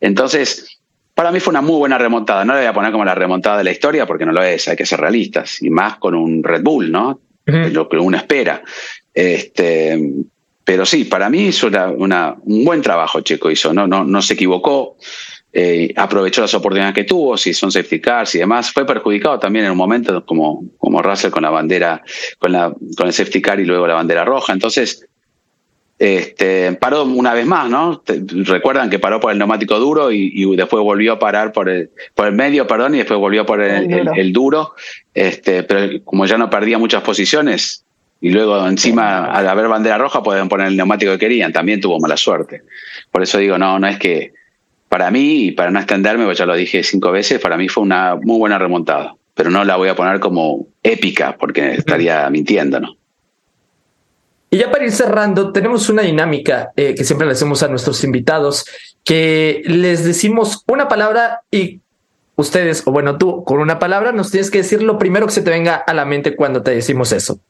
[0.00, 0.78] Entonces,
[1.14, 2.44] para mí fue una muy buena remontada.
[2.44, 4.68] No le voy a poner como la remontada de la historia porque no lo es,
[4.68, 5.62] hay que ser realistas.
[5.62, 7.20] Y más con un Red Bull, ¿no?
[7.44, 8.62] Lo que uno espera.
[9.14, 9.98] Este,
[10.64, 13.86] pero sí, para mí hizo una, un buen trabajo Checo hizo, ¿no?
[13.86, 14.96] No, no se equivocó.
[15.58, 18.70] Eh, aprovechó las oportunidades que tuvo, si son safety cars y demás.
[18.70, 22.02] Fue perjudicado también en un momento, como, como Russell con la bandera,
[22.38, 24.52] con, la, con el safety car y luego la bandera roja.
[24.52, 25.08] Entonces,
[25.98, 28.02] este, paró una vez más, ¿no?
[28.06, 32.26] Recuerdan que paró por el neumático duro y, después volvió a parar por el, por
[32.26, 34.74] el medio, perdón, y después volvió por el, el, duro.
[35.14, 37.82] Este, pero como ya no perdía muchas posiciones,
[38.20, 41.98] y luego encima al haber bandera roja pueden poner el neumático que querían, también tuvo
[41.98, 42.60] mala suerte.
[43.10, 44.34] Por eso digo, no, no es que
[44.88, 47.82] para mí, y para no extenderme, pues ya lo dije cinco veces, para mí fue
[47.82, 52.80] una muy buena remontada, pero no la voy a poner como épica porque estaría mintiendo,
[52.80, 52.96] ¿no?
[54.50, 58.04] Y ya para ir cerrando, tenemos una dinámica eh, que siempre le hacemos a nuestros
[58.04, 58.64] invitados,
[59.04, 61.80] que les decimos una palabra y
[62.36, 65.42] ustedes, o bueno, tú con una palabra nos tienes que decir lo primero que se
[65.42, 67.40] te venga a la mente cuando te decimos eso.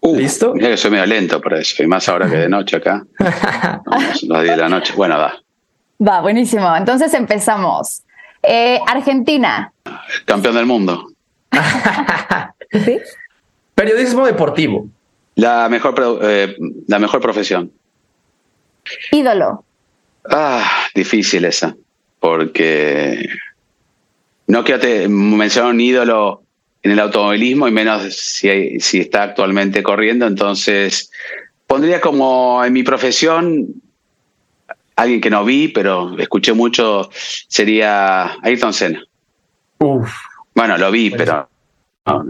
[0.00, 0.52] Uh, ¿Listo?
[0.54, 3.06] Mira que soy medio lento para eso, y más ahora que de noche acá.
[3.18, 4.92] las 10 de la noche.
[4.96, 5.41] Bueno, va.
[6.06, 6.74] Va, buenísimo.
[6.76, 8.02] Entonces empezamos.
[8.42, 9.72] Eh, Argentina.
[10.24, 11.06] Campeón del mundo.
[12.72, 12.98] ¿Sí?
[13.74, 14.88] Periodismo deportivo.
[15.36, 16.56] La mejor, eh,
[16.88, 17.72] la mejor profesión.
[19.12, 19.64] Ídolo.
[20.28, 21.76] Ah, difícil esa.
[22.18, 23.28] Porque
[24.46, 26.42] no quiero te mencionar un ídolo
[26.82, 30.26] en el automovilismo y menos si, si está actualmente corriendo.
[30.26, 31.10] Entonces,
[31.66, 33.82] pondría como en mi profesión
[34.96, 37.08] alguien que no vi, pero escuché mucho,
[37.48, 39.02] sería Ayrton Senna.
[40.54, 41.48] Bueno, lo vi, pero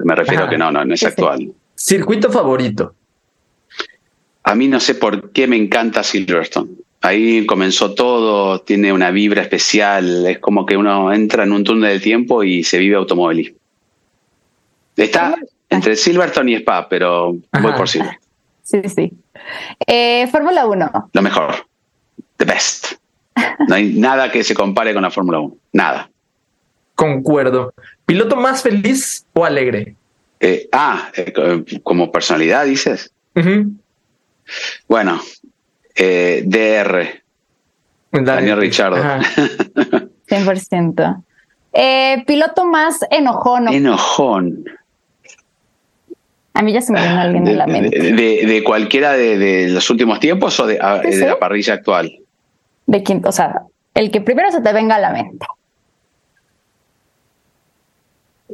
[0.04, 1.52] me refiero que no, no, no es actual.
[1.74, 2.94] ¿Circuito favorito?
[4.44, 6.70] A mí no sé por qué me encanta Silverstone.
[7.00, 11.90] Ahí comenzó todo, tiene una vibra especial, es como que uno entra en un túnel
[11.90, 13.58] del tiempo y se vive automovilismo.
[14.96, 15.34] Está
[15.68, 18.22] entre Silverstone y Spa, pero voy por Silverstone.
[18.62, 19.12] Sí, sí.
[19.86, 21.10] Eh, Fórmula 1.
[21.12, 21.66] Lo mejor.
[22.36, 22.92] The best.
[23.68, 25.56] No hay nada que se compare con la Fórmula 1.
[25.72, 26.10] Nada.
[26.94, 27.72] Concuerdo.
[28.04, 29.96] ¿Piloto más feliz o alegre?
[30.40, 31.32] Eh, ah, eh,
[31.82, 33.12] como personalidad, dices.
[34.88, 35.20] Bueno,
[35.96, 37.22] DR.
[38.10, 39.02] Daniel Richardo.
[40.28, 41.24] 100%.
[42.26, 43.68] piloto más enojón.
[43.68, 44.64] Enojón.
[46.54, 47.98] A mí ya se me viene alguien de, la mente.
[47.98, 52.21] De, cualquiera de, los últimos tiempos o de, la parrilla actual?
[52.86, 53.62] De quién, o sea,
[53.94, 55.46] el que primero se te venga a la mente.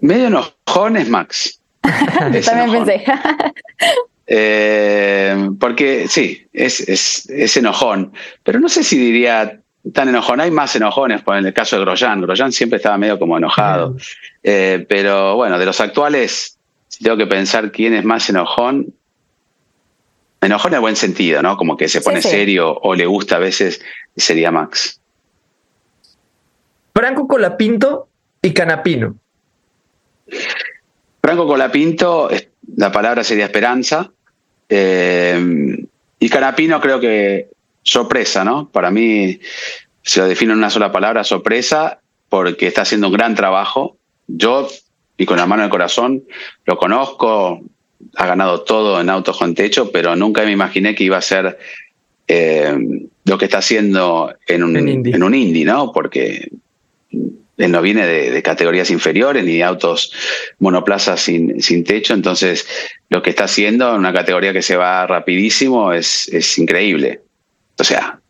[0.00, 1.60] Medio enojón es Max.
[2.44, 3.04] También pensé.
[4.30, 8.12] Eh, porque sí, es, es, es, enojón.
[8.42, 9.58] Pero no sé si diría
[9.94, 10.40] tan enojón.
[10.42, 12.20] Hay más enojones, por en el caso de Grosjean.
[12.20, 13.96] Grosjean siempre estaba medio como enojado.
[14.42, 16.58] Eh, pero bueno, de los actuales,
[16.88, 18.92] si tengo que pensar quién es más enojón,
[20.40, 21.56] enojón en buen sentido, ¿no?
[21.56, 23.80] Como que se pone serio o le gusta a veces,
[24.18, 25.00] sería Max.
[26.94, 28.08] Franco Colapinto
[28.42, 29.16] y Canapino.
[31.22, 32.28] Franco Colapinto,
[32.76, 34.10] la palabra sería esperanza.
[34.68, 35.78] Eh,
[36.18, 37.48] y Canapino creo que
[37.82, 38.68] sorpresa, ¿no?
[38.68, 39.40] Para mí,
[40.02, 43.96] se lo defino en una sola palabra, sorpresa, porque está haciendo un gran trabajo.
[44.26, 44.68] Yo,
[45.16, 46.24] y con la mano en el corazón,
[46.64, 47.60] lo conozco,
[48.16, 51.58] ha ganado todo en autos con techo, pero nunca me imaginé que iba a ser
[52.28, 52.76] eh,
[53.24, 55.92] lo que está haciendo en un, en, un indie, ¿no?
[55.92, 56.50] Porque
[57.10, 60.12] él no viene de, categorías inferiores ni de autos
[60.58, 62.66] monoplazas sin, sin techo, entonces
[63.08, 67.22] lo que está haciendo en una categoría que se va rapidísimo es, es increíble.
[67.78, 68.20] O sea,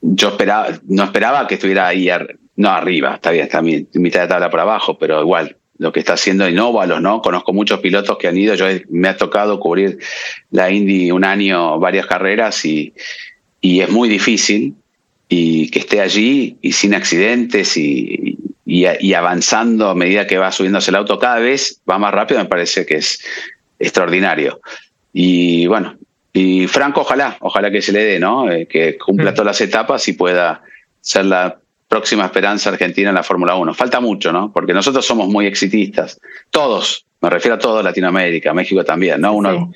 [0.00, 2.08] yo esperaba, no esperaba que estuviera ahí,
[2.56, 6.00] no arriba, está bien, está en mitad de tabla por abajo, pero igual, lo que
[6.00, 7.20] está haciendo Innovalos, ¿no?
[7.20, 9.98] Conozco muchos pilotos que han ido, yo me ha tocado cubrir
[10.50, 12.92] la Indy un año, varias carreras y,
[13.60, 14.74] y es muy difícil
[15.28, 20.90] y que esté allí y sin accidentes y, y, avanzando a medida que va subiéndose
[20.90, 23.22] el auto cada vez va más rápido, me parece que es
[23.78, 24.60] extraordinario.
[25.12, 25.96] Y bueno,
[26.32, 28.50] y Franco, ojalá, ojalá que se le dé, ¿no?
[28.50, 29.34] Eh, que cumpla mm.
[29.34, 30.62] todas las etapas y pueda
[31.00, 31.58] ser la
[31.88, 33.74] próxima esperanza argentina en la Fórmula 1.
[33.74, 34.52] Falta mucho, ¿no?
[34.52, 36.20] Porque nosotros somos muy exitistas.
[36.50, 39.34] Todos, me refiero a todo Latinoamérica, México también, ¿no?
[39.34, 39.72] Uno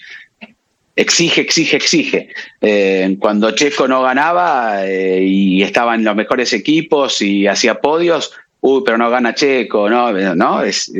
[0.97, 2.29] exige, exige, exige.
[2.61, 8.33] Eh, cuando Checo no ganaba eh, y estaba en los mejores equipos y hacía podios,
[8.61, 10.13] uy, pero no gana Checo, ¿no?
[10.35, 10.63] ¿No?
[10.63, 10.93] Es,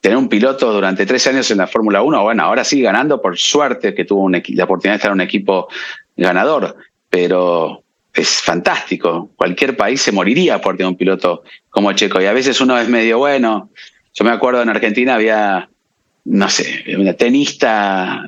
[0.00, 3.38] tener un piloto durante tres años en la Fórmula 1, bueno, ahora sí ganando por
[3.38, 5.68] suerte que tuvo la oportunidad de estar en un equipo
[6.16, 6.76] ganador,
[7.10, 7.82] pero
[8.14, 9.30] es fantástico.
[9.36, 12.20] Cualquier país se moriría por tener un piloto como Checo.
[12.20, 13.70] Y a veces uno es medio bueno.
[14.14, 15.68] Yo me acuerdo en Argentina había,
[16.24, 18.24] no sé, una tenista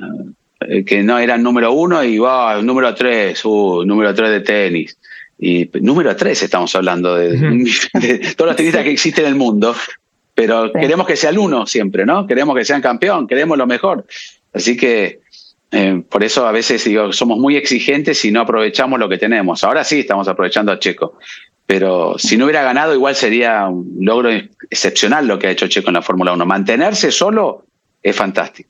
[0.61, 4.97] eh, que no era número uno y wow, número tres, uh, número tres de tenis.
[5.37, 7.33] Y número tres estamos hablando de,
[8.37, 9.75] todos los tenistas que existen en el mundo,
[10.33, 12.25] pero queremos que sea el uno siempre, ¿no?
[12.25, 14.05] Queremos que sean campeón, queremos lo mejor.
[14.53, 15.22] Así que
[15.75, 19.63] eh, por eso a veces digo, somos muy exigentes y no aprovechamos lo que tenemos.
[19.63, 21.17] Ahora sí estamos aprovechando a Checo,
[21.65, 24.29] pero si no hubiera ganado igual sería un logro
[24.69, 26.45] excepcional lo que ha hecho Checo en la Fórmula 1.
[26.45, 27.65] Mantenerse solo
[28.03, 28.69] es fantástico.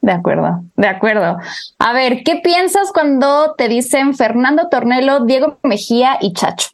[0.00, 1.36] De acuerdo, de acuerdo.
[1.80, 6.68] A ver, ¿qué piensas cuando te dicen Fernando Tornelo, Diego Mejía y Chacho?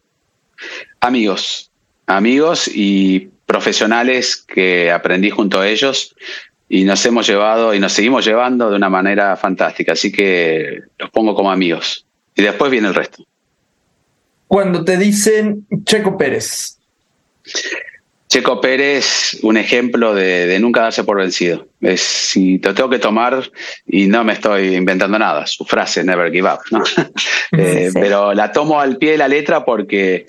[1.01, 1.71] Amigos,
[2.07, 6.15] amigos y profesionales que aprendí junto a ellos
[6.75, 9.93] y nos hemos llevado y nos seguimos llevando de una manera fantástica.
[9.93, 12.07] Así que los pongo como amigos.
[12.35, 13.27] Y después viene el resto.
[14.49, 16.79] Cuando te dicen Checo Pérez.
[18.27, 21.69] Checo Pérez, un ejemplo de, nunca darse por vencido.
[21.83, 23.51] Es, si te tengo que tomar,
[23.87, 26.61] y no me estoy inventando nada, su frase, never give up,
[27.53, 30.25] eh, Pero la tomo al pie de la letra porque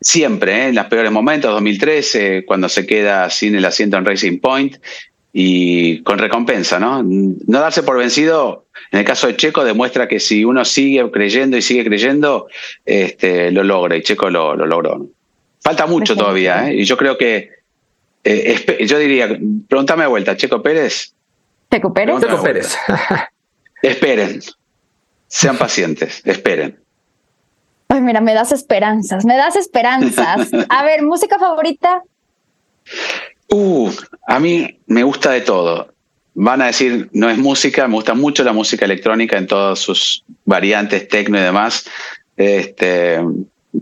[0.00, 0.68] siempre, ¿eh?
[0.68, 4.78] en los peores momentos, 2013, cuando se queda sin el asiento en Racing Point,
[5.32, 7.02] y con recompensa, ¿no?
[7.02, 11.56] No darse por vencido, en el caso de Checo, demuestra que si uno sigue creyendo
[11.56, 12.48] y sigue creyendo,
[12.84, 15.06] este, lo logra, y Checo lo, logró.
[15.60, 16.76] Falta mucho todavía, ¿eh?
[16.76, 17.50] Y yo creo que,
[18.24, 21.14] eh, yo diría, pregúntame de vuelta, Checo Pérez.
[21.70, 22.20] Checo Pérez.
[22.20, 22.76] Checo Pérez.
[23.82, 24.40] esperen,
[25.28, 26.78] sean pacientes, esperen.
[27.88, 30.50] Ay, mira, me das esperanzas, me das esperanzas.
[30.68, 32.02] A ver, música favorita.
[33.52, 33.90] Uh,
[34.26, 35.92] a mí me gusta de todo.
[36.34, 40.24] Van a decir, no es música, me gusta mucho la música electrónica en todas sus
[40.46, 41.86] variantes, tecno y demás.
[42.34, 43.20] Este,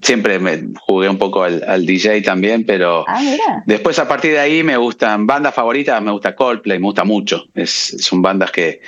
[0.02, 4.64] siempre me jugué un poco al, DJ también, pero ah, después a partir de ahí
[4.64, 7.44] me gustan bandas favoritas, me gusta Coldplay, me gusta mucho.
[7.54, 8.80] Es, son bandas que,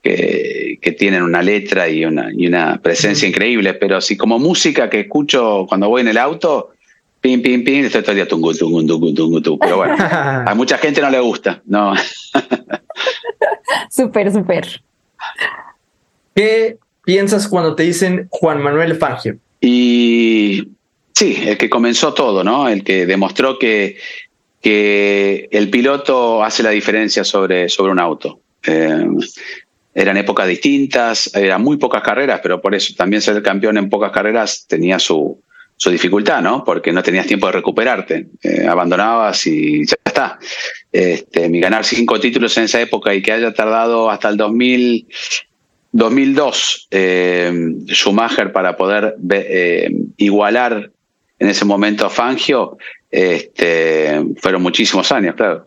[0.00, 4.88] que, que, tienen una letra y una, y una presencia increíble, pero si como música
[4.88, 6.70] que escucho cuando voy en el auto,
[7.20, 9.58] pim, pim, pim, estoy todo el día tungu, tungu, tungu, tungu, tungu.
[9.58, 9.96] Pero bueno,
[10.46, 11.94] a mucha gente no le gusta, no.
[13.90, 14.82] súper, súper.
[16.34, 19.36] ¿Qué piensas cuando te dicen Juan Manuel Fangio?
[19.60, 20.68] Y
[21.14, 22.68] sí, el que comenzó todo, ¿no?
[22.68, 23.98] El que demostró que,
[24.62, 28.40] que el piloto hace la diferencia sobre, sobre un auto.
[28.66, 29.06] Eh,
[29.94, 34.12] eran épocas distintas, eran muy pocas carreras, pero por eso también ser campeón en pocas
[34.12, 35.42] carreras tenía su,
[35.80, 36.62] su dificultad, ¿no?
[36.62, 40.38] Porque no tenías tiempo de recuperarte, eh, abandonabas y ya está.
[40.92, 45.06] Este, mi ganar cinco títulos en esa época y que haya tardado hasta el 2000,
[45.92, 50.90] 2002 eh, Schumacher para poder eh, igualar
[51.38, 52.76] en ese momento a Fangio,
[53.10, 55.64] este, fueron muchísimos años, claro,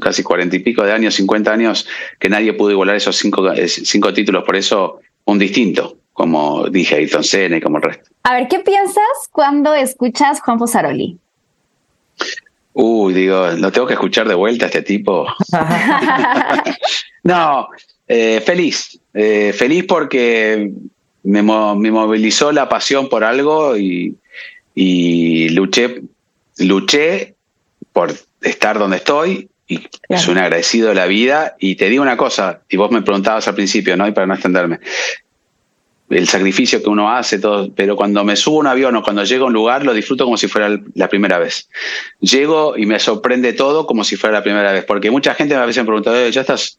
[0.00, 1.88] casi cuarenta y pico de años, cincuenta años,
[2.20, 7.24] que nadie pudo igualar esos cinco, cinco títulos, por eso un distinto como dije Ayrton
[7.24, 8.10] Senna y como el resto.
[8.24, 9.02] A ver, ¿qué piensas
[9.32, 11.16] cuando escuchas Juan Fosaroli?
[12.74, 15.26] Uy, digo, lo tengo que escuchar de vuelta a este tipo.
[17.22, 17.68] no,
[18.06, 20.70] eh, feliz, eh, feliz porque
[21.22, 24.14] me, me movilizó la pasión por algo y,
[24.74, 26.02] y luché,
[26.58, 27.34] luché
[27.94, 28.12] por
[28.42, 31.56] estar donde estoy y soy un agradecido de la vida.
[31.58, 34.06] Y te digo una cosa, y vos me preguntabas al principio, ¿no?
[34.06, 34.80] Y para no extenderme,
[36.10, 39.24] el sacrificio que uno hace, todo, pero cuando me subo a un avión o cuando
[39.24, 41.68] llego a un lugar, lo disfruto como si fuera la primera vez.
[42.20, 45.62] Llego y me sorprende todo como si fuera la primera vez, porque mucha gente me
[45.62, 46.78] a veces me pregunta, ya estás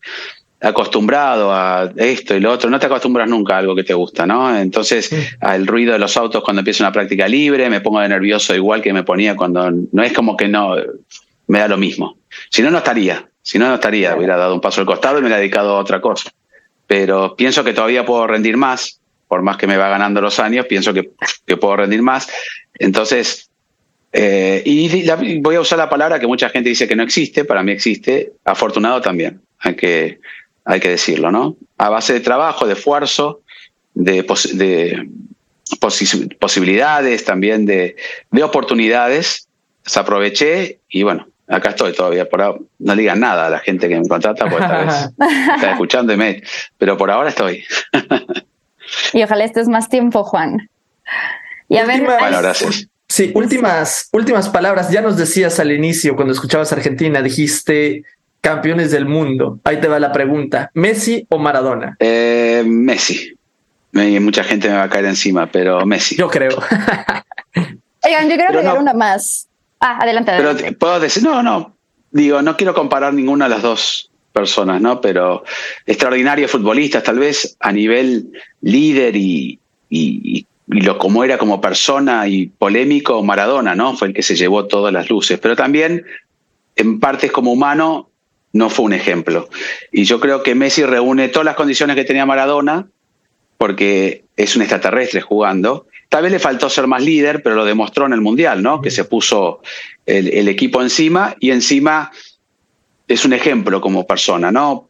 [0.61, 4.27] acostumbrado a esto y lo otro, no te acostumbras nunca a algo que te gusta,
[4.27, 4.55] ¿no?
[4.55, 5.09] Entonces,
[5.41, 8.81] al ruido de los autos cuando empiezo una práctica libre, me pongo de nervioso igual
[8.81, 10.75] que me ponía cuando no es como que no
[11.47, 12.17] me da lo mismo.
[12.49, 15.21] Si no, no estaría, si no, no estaría, hubiera dado un paso al costado y
[15.21, 16.31] me hubiera dedicado a otra cosa.
[16.85, 19.00] Pero pienso que todavía puedo rendir más,
[19.31, 21.09] por más que me va ganando los años, pienso que,
[21.45, 22.27] que puedo rendir más.
[22.77, 23.49] Entonces,
[24.11, 27.63] eh, y voy a usar la palabra que mucha gente dice que no existe, para
[27.63, 29.39] mí existe, afortunado también.
[29.59, 30.19] Hay que,
[30.65, 31.55] hay que decirlo, ¿no?
[31.77, 33.39] A base de trabajo, de esfuerzo,
[33.93, 34.23] de,
[34.55, 35.09] de
[36.37, 37.95] posibilidades, también de,
[38.31, 39.47] de oportunidades,
[39.85, 42.27] se aproveché y bueno, acá estoy todavía.
[42.27, 45.09] Por ahora, no le digan nada a la gente que me contrata, porque tal vez
[45.55, 46.43] está escuchando y me,
[46.77, 47.63] pero por ahora estoy.
[49.13, 50.69] y ojalá estés más tiempo, Juan.
[51.67, 52.87] Y a ver, bueno, gracias.
[53.07, 54.89] Sí, últimas, últimas palabras.
[54.89, 58.03] Ya nos decías al inicio, cuando escuchabas Argentina, dijiste
[58.39, 59.59] campeones del mundo.
[59.63, 60.71] Ahí te va la pregunta.
[60.73, 61.95] ¿Messi o Maradona?
[61.99, 63.37] Eh, Messi.
[63.93, 66.15] Mucha gente me va a caer encima, pero Messi.
[66.15, 66.57] Yo creo.
[68.03, 69.47] Oigan, yo quiero agregar una más.
[69.79, 70.63] Ah, adelante, adelante.
[70.63, 71.75] Pero puedo decir, no, no.
[72.11, 75.01] Digo, no quiero comparar ninguna de las dos personas, ¿no?
[75.01, 75.43] Pero
[75.85, 79.59] extraordinarios futbolistas, tal vez a nivel líder y,
[79.89, 83.95] y, y, lo como era como persona y polémico, Maradona, ¿no?
[83.97, 85.37] Fue el que se llevó todas las luces.
[85.39, 86.05] Pero también,
[86.77, 88.09] en partes como humano,
[88.53, 89.49] no fue un ejemplo.
[89.91, 92.87] Y yo creo que Messi reúne todas las condiciones que tenía Maradona,
[93.57, 95.87] porque es un extraterrestre jugando.
[96.09, 98.81] Tal vez le faltó ser más líder, pero lo demostró en el Mundial, ¿no?
[98.81, 99.61] Que se puso
[100.05, 102.11] el, equipo encima y encima
[103.13, 104.89] es un ejemplo como persona, ¿no?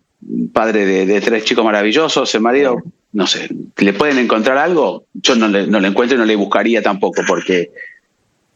[0.54, 2.78] Padre de, tres chicos maravillosos, el marido,
[3.14, 5.06] no sé, ¿le pueden encontrar algo?
[5.14, 7.72] Yo no le, no le encuentro y no le buscaría tampoco, porque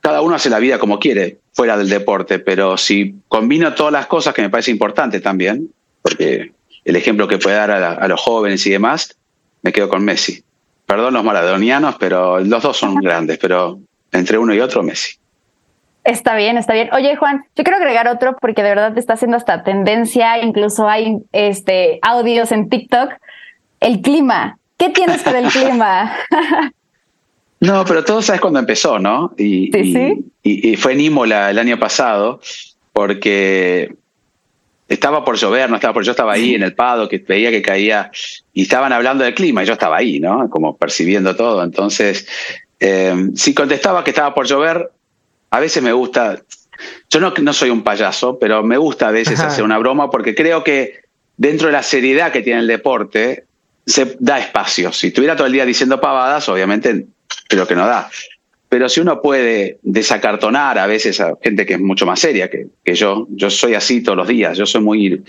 [0.02, 4.06] cada uno hace la vida como quiere, fuera del deporte, pero si combino todas las
[4.06, 5.72] cosas que me parece importante también,
[6.04, 6.52] porque
[6.84, 9.18] el ejemplo que puede dar a, los jóvenes y demás,
[9.64, 10.44] me quedo con Messi.
[10.86, 13.80] Perdón los maradonianos, pero los dos son grandes, pero
[14.12, 15.16] entre uno y otro, Messi.
[16.06, 16.90] Está bien, está bien.
[16.94, 20.88] Oye, Juan, yo quiero agregar otro porque de verdad te está haciendo hasta tendencia, incluso
[20.88, 23.10] hay este audios en TikTok.
[23.80, 24.60] El clima.
[24.78, 26.16] ¿Qué tienes con el clima?
[27.62, 29.34] No, pero todo sabes cuando empezó, ¿no?
[29.38, 29.72] Y,
[30.44, 32.42] Y, fue en Imola el año pasado,
[32.92, 33.96] porque
[34.90, 37.62] estaba por llover, no estaba por yo estaba ahí en el pado, que veía que
[37.62, 38.12] caía,
[38.54, 40.50] y estaban hablando del clima, y yo estaba ahí, ¿no?
[40.50, 41.64] Como percibiendo todo.
[41.64, 42.28] Entonces,
[42.80, 44.92] eh, si contestaba que estaba por llover,
[45.50, 46.42] a veces me gusta,
[47.10, 50.36] yo no, no soy un payaso, pero me gusta a veces hacer una broma, porque
[50.36, 51.00] creo que
[51.38, 53.46] dentro de la seriedad que tiene el deporte,
[53.86, 54.92] se da espacio.
[54.92, 57.06] Si estuviera todo el día diciendo pavadas, obviamente
[57.48, 58.10] pero que no da.
[58.68, 62.68] Pero si uno puede desacartonar a veces a gente que es mucho más seria que,
[62.84, 65.22] que yo, yo soy así todos los días, yo soy muy,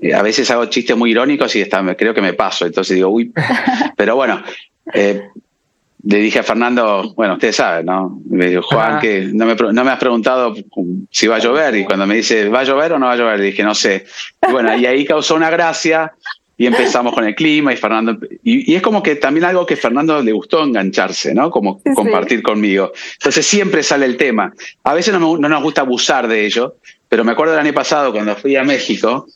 [0.00, 3.10] eh, a veces hago chistes muy irónicos y está, creo que me paso, entonces digo,
[3.10, 3.32] uy,
[3.96, 4.42] pero bueno,
[4.94, 5.28] eh,
[6.04, 8.20] le dije a Fernando, bueno, ustedes saben, ¿no?
[8.30, 10.54] Me dijo, Juan, que no me, no me has preguntado
[11.10, 11.76] si va a llover.
[11.76, 13.40] Y cuando me dice, ¿va a llover o no va a llover?
[13.40, 14.06] dije, no sé.
[14.48, 16.12] Y bueno, y ahí causó una gracia
[16.56, 20.20] y empezamos con el clima y Fernando, y, es como que también algo que Fernando
[20.20, 21.50] le gustó engancharse, ¿no?
[21.50, 22.92] Como compartir conmigo.
[23.14, 24.52] Entonces siempre sale el tema.
[24.82, 26.76] A veces no, nos gusta abusar de ello,
[27.08, 29.28] pero me acuerdo del año pasado cuando fui a México,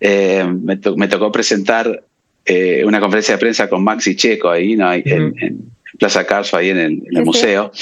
[0.00, 2.02] eh, me, tocó presentar
[2.44, 4.92] eh, una conferencia de prensa con Maxi Checo ahí, ¿no?
[4.92, 7.72] en, Plaza Carso, ahí en el, museo.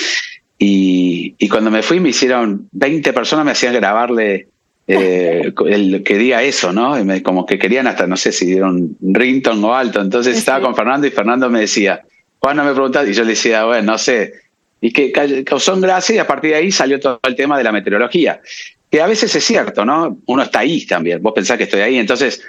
[0.58, 4.48] Y, y, cuando me fui me hicieron 20 personas, me hacían grabarle
[4.88, 6.94] eh, el que diga eso, ¿no?
[7.24, 10.00] como que querían hasta, no sé si dieron rington o alto.
[10.00, 12.02] Entonces estaba con Fernando y Fernando me decía,
[12.38, 14.32] Juan, no me preguntas, y yo le decía, bueno, no sé.
[14.80, 15.10] Y que
[15.44, 18.40] causó gracia y a partir de ahí salió todo el tema de la meteorología.
[18.88, 20.18] Que a veces es cierto, ¿no?
[20.26, 21.20] Uno está ahí también.
[21.20, 22.40] Vos pensás que estoy ahí, entonces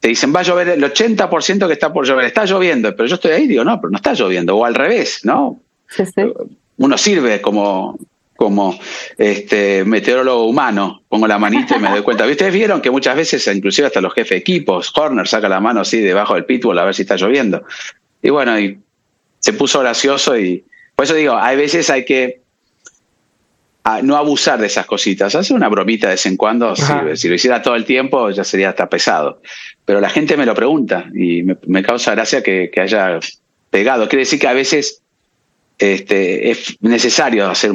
[0.00, 2.24] te dicen, va a llover el 80% que está por llover.
[2.24, 4.56] Está lloviendo, pero yo estoy ahí, digo, no, pero no está lloviendo.
[4.56, 5.60] O al revés, ¿no?
[6.78, 7.98] Uno sirve como,
[8.36, 8.78] como
[9.18, 12.26] este meteorólogo humano, pongo la manita y me doy cuenta.
[12.30, 15.82] Ustedes vieron que muchas veces, inclusive hasta los jefes de equipos, Horner saca la mano
[15.82, 17.64] así debajo del pitbull a ver si está lloviendo.
[18.22, 18.78] Y bueno, y
[19.40, 22.42] se puso gracioso y por eso digo, hay veces hay que
[23.84, 25.34] ah, no abusar de esas cositas.
[25.34, 28.70] Hacer una bromita de vez en cuando Si lo hiciera todo el tiempo ya sería
[28.70, 29.40] hasta pesado.
[29.90, 33.18] Pero la gente me lo pregunta y me, causa gracia que, haya
[33.70, 34.08] pegado.
[34.08, 35.02] Quiere decir que a veces
[35.80, 37.72] este, es necesario hacer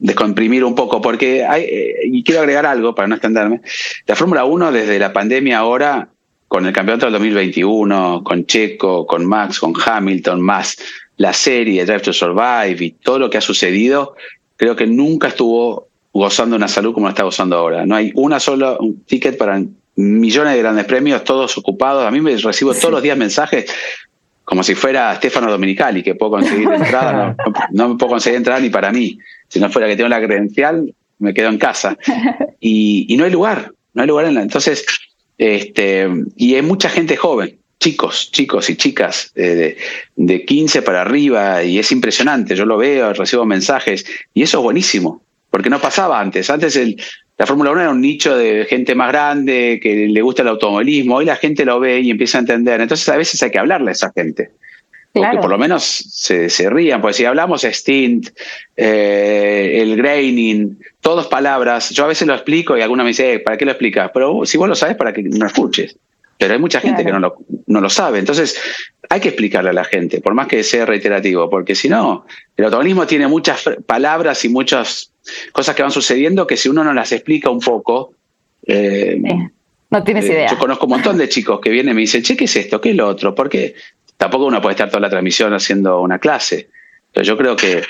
[0.00, 3.60] descomprimir un poco, porque hay, eh, y quiero agregar algo para no extenderme,
[4.08, 6.08] la Fórmula 1 desde la pandemia ahora,
[6.48, 10.76] con el campeonato del 2021, con Checo, con Max, con Hamilton, más
[11.18, 14.16] la serie Drive to Survive y todo lo que ha sucedido,
[14.56, 17.86] creo que nunca estuvo gozando una salud como la está gozando ahora.
[17.86, 19.62] No hay una sola ticket para
[19.96, 22.06] millones de grandes premios, todos ocupados.
[22.06, 23.66] A mí me recibo todos los días mensajes
[24.44, 27.34] como si fuera Stefano Dominicali, que puedo conseguir entrada,
[27.72, 29.18] no, me puedo conseguir entrada ni para mí.
[29.48, 31.96] Si no fuera que tengo la credencial, me quedo en casa.
[32.66, 34.40] Y, no hay lugar, no hay lugar en la.
[34.40, 34.86] Entonces,
[35.36, 39.76] este, y hay mucha gente joven, chicos, chicos y chicas de,
[40.16, 42.56] de 15 para arriba, y es impresionante.
[42.56, 46.48] Yo lo veo, recibo mensajes, y eso es buenísimo, porque no pasaba antes.
[46.48, 46.96] Antes el,
[47.36, 51.16] la Fórmula 1 era un nicho de gente más grande que le gusta el automovilismo.
[51.16, 52.80] Hoy la gente lo ve y empieza a entender.
[52.80, 54.50] Entonces a veces hay que hablarle a esa gente.
[55.12, 57.00] Porque por lo menos se, se rían.
[57.00, 58.30] Porque si hablamos stint,
[58.76, 63.38] eh, el graining, todas palabras, yo a veces lo explico y alguna me dice, eh,
[63.38, 64.10] ¿para qué lo explicas?
[64.12, 65.96] Pero si vos lo sabes, para que no escuches.
[66.36, 68.18] Pero hay mucha gente que no lo, no lo sabe.
[68.18, 68.60] Entonces,
[69.08, 72.26] hay que explicarle a la gente, por más que sea reiterativo, porque si no,
[72.56, 75.13] el automovilismo tiene muchas palabras y muchas
[75.52, 78.14] cosas que van sucediendo que si uno no las explica un poco.
[78.66, 79.20] Eh,
[79.90, 80.50] no tienes eh, idea.
[80.50, 82.80] Yo conozco un montón de chicos que vienen y me dicen, che, ¿qué es esto?
[82.80, 83.34] ¿Qué es lo otro?
[83.34, 83.74] Porque
[84.16, 86.68] tampoco uno puede estar toda la transmisión haciendo una clase.
[87.06, 87.82] Entonces, yo creo que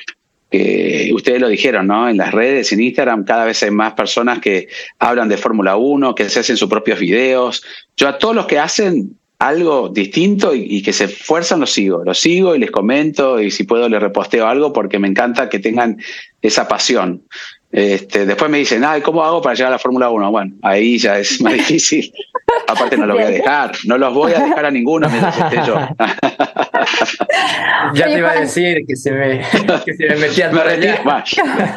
[1.12, 2.08] ustedes lo dijeron, ¿no?
[2.08, 4.68] En las redes, en Instagram, cada vez hay más personas que
[4.98, 7.64] hablan de Fórmula 1, que se hacen sus propios videos.
[7.96, 9.16] Yo a todos los que hacen
[9.46, 12.02] algo distinto y, que se esfuerzan, los sigo.
[12.04, 15.58] Los sigo y les comento y si puedo les reposteo algo porque me encanta que
[15.58, 15.98] tengan
[16.40, 17.22] esa pasión.
[17.70, 20.30] Este, después me dicen, ay, ¿cómo hago para llegar a la Fórmula 1?
[20.30, 22.12] Bueno, ahí ya es más difícil.
[22.68, 25.56] Aparte no los voy a dejar, no los voy a dejar a ninguno mientras esté
[25.66, 25.74] yo.
[27.94, 29.40] ya te iba a decir que se me,
[29.84, 30.94] que se me metía me, retiro,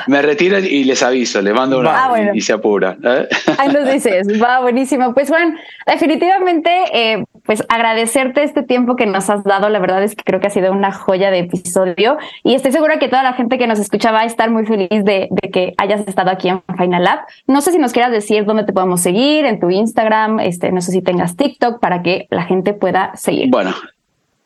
[0.07, 2.95] me retiro y les aviso, le mando una ah, y se apura.
[3.03, 3.27] ¿eh?
[3.57, 5.15] Ahí nos dices, va buenísimo.
[5.15, 9.69] Pues Juan, definitivamente, eh, pues agradecerte este tiempo que nos has dado.
[9.69, 12.99] La verdad es que creo que ha sido una joya de episodio y estoy segura
[12.99, 16.07] que toda la gente que nos escucha va a estar muy feliz de, que hayas
[16.07, 17.19] estado aquí en Final Lab.
[17.47, 20.81] No sé si nos quieras decir dónde te podemos seguir, en tu Instagram, este, no
[20.81, 23.49] sé si tengas TikTok para que la gente pueda seguir.
[23.49, 23.73] Bueno,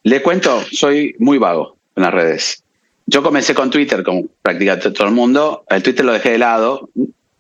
[0.04, 2.64] le cuento, soy muy vago en las redes.
[3.08, 5.64] Yo comencé con Twitter, como prácticamente todo el mundo.
[5.70, 6.90] El Twitter lo dejé de lado.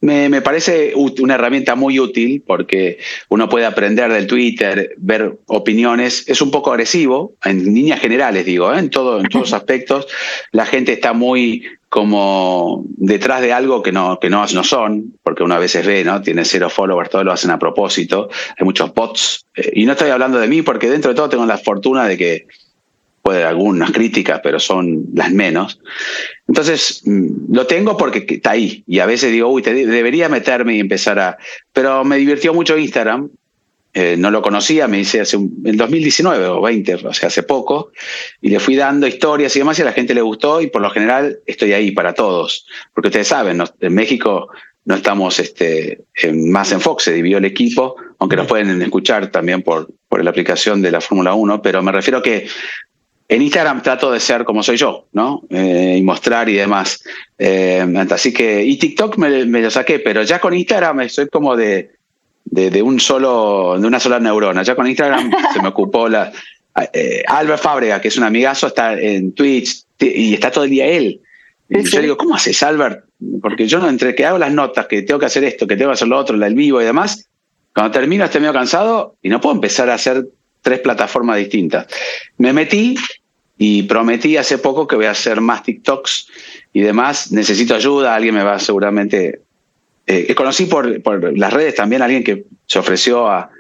[0.02, 2.97] Me, me, parece una herramienta muy útil porque
[3.30, 6.28] uno puede aprender del Twitter, ver opiniones.
[6.28, 8.80] Es un poco agresivo, en líneas generales digo, ¿eh?
[8.80, 10.08] en, todo, en todos aspectos.
[10.52, 15.43] La gente está muy como detrás de algo que no, que no, no son, porque
[15.43, 16.22] uno a veces ve, ¿no?
[16.22, 18.30] Tiene cero followers, todos lo hacen a propósito.
[18.58, 19.45] Hay muchos bots.
[19.56, 22.18] Eh, y no estoy hablando de mí porque dentro de todo tengo la fortuna de
[22.18, 22.47] que
[23.22, 25.80] puede haber algunas críticas, pero son las menos.
[26.47, 28.84] Entonces, mm, lo tengo porque está ahí.
[28.88, 31.38] Y a veces digo, uy, debería meterme y empezar a...
[31.72, 33.30] Pero me divirtió mucho Instagram.
[33.93, 37.43] Eh, no lo conocía, me dice hace un, en 2019 o 20, o sea, hace
[37.43, 37.91] poco,
[38.41, 40.82] y le fui dando historias y demás y a la gente le gustó y por
[40.82, 44.47] lo general estoy ahí para todos, porque ustedes saben, en México
[44.86, 49.61] no estamos este, más en Fox, se dividió el equipo, aunque nos pueden escuchar también
[49.61, 52.47] por, por la aplicación de la Fórmula 1, pero me refiero que
[53.32, 55.44] en Instagram trato de ser como soy yo, ¿no?
[55.50, 57.02] Eh, y mostrar y demás.
[57.40, 61.56] Eh, así que, y TikTok me, me, lo saqué, pero ya con Instagram estoy como
[61.56, 61.92] de,
[62.44, 64.64] de, un solo, de una sola neurona.
[64.64, 66.30] Ya con Instagram se me ocupó la.
[66.92, 70.88] Eh, Albert Fábrega, que es un amigazo, está en Twitch y está todo el día
[70.88, 71.22] él.
[71.70, 73.06] Y yo digo, ¿cómo haces, Albert?
[73.42, 75.92] Porque yo no, entre que hago las notas, que tengo que hacer esto, que tengo
[75.92, 77.30] que hacer lo otro, el vivo y demás,
[77.74, 80.26] cuando termino estoy medio cansado y no puedo empezar a hacer
[80.62, 81.88] tres plataformas distintas.
[82.38, 82.95] Me metí
[83.64, 86.28] y prometí hace poco que voy a hacer más TikToks
[86.74, 87.32] y demás.
[87.32, 89.42] Necesito ayuda, alguien me va seguramente
[90.08, 93.52] eh, conocí por, por, las redes también a alguien que se ofreció a,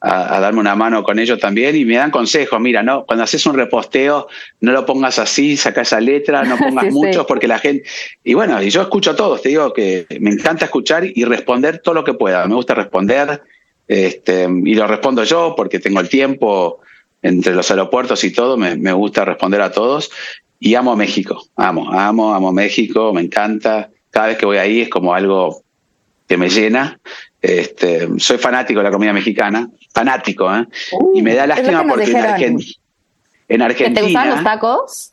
[0.00, 2.60] a, darme una mano con ellos también y me dan consejos.
[2.60, 4.28] Mira, no, cuando haces un reposteo,
[4.60, 7.82] no lo pongas así, saca esa letra, no pongas muchos porque la gente.
[8.22, 11.80] Y bueno, y yo escucho a todos, te digo que me encanta escuchar y responder
[11.80, 12.46] todo lo que pueda.
[12.46, 13.42] Me gusta responder
[13.88, 16.78] este, y lo respondo yo porque tengo el tiempo
[17.22, 20.10] entre los aeropuertos y todo, me, me gusta responder a todos.
[20.60, 23.90] Y amo a México, amo, amo, amo México, me encanta.
[24.10, 25.62] Cada vez que voy ahí es como algo
[26.26, 26.98] que me llena.
[27.40, 30.66] Este, soy fanático de la comida mexicana, fanático, ¿eh?
[31.14, 32.58] y me da lástima porque en,
[33.48, 34.00] en, Argentina.
[34.00, 35.12] ¿Te gustan los tacos?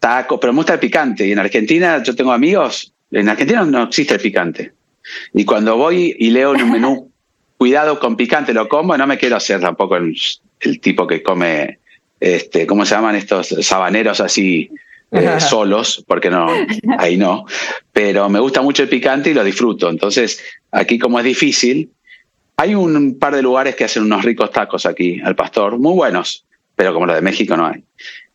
[0.00, 1.26] Tacos, pero me gusta el picante.
[1.26, 4.72] Y en Argentina yo tengo amigos, en Argentina no existe el picante.
[5.32, 7.12] Y cuando voy y leo en un menú,
[7.56, 10.16] cuidado con picante, lo como, no me quiero hacer tampoco el,
[10.60, 11.78] el tipo que come
[12.20, 14.70] este, ¿cómo se llaman estos sabaneros así
[15.10, 16.04] eh, solos?
[16.06, 16.48] Porque no,
[16.98, 17.46] ahí no.
[17.92, 19.88] Pero me gusta mucho el picante y lo disfruto.
[19.88, 21.90] Entonces, aquí como es difícil,
[22.56, 26.44] hay un par de lugares que hacen unos ricos tacos aquí al pastor, muy buenos,
[26.76, 27.82] pero como los de México no hay.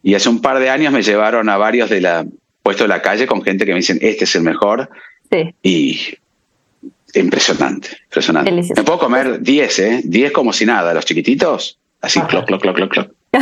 [0.02, 2.26] Y hace un par de años me llevaron a varios de la
[2.64, 4.90] puesto de la calle con gente que me dicen, este es el mejor.
[5.32, 5.54] Sí.
[5.62, 6.00] Y
[7.14, 8.50] impresionante, impresionante.
[8.50, 8.82] Delicioso.
[8.82, 10.02] Me puedo comer 10, ¿eh?
[10.04, 13.12] 10 como si nada, los chiquititos, así, cloc, cloc, cloc, cloc, cloc.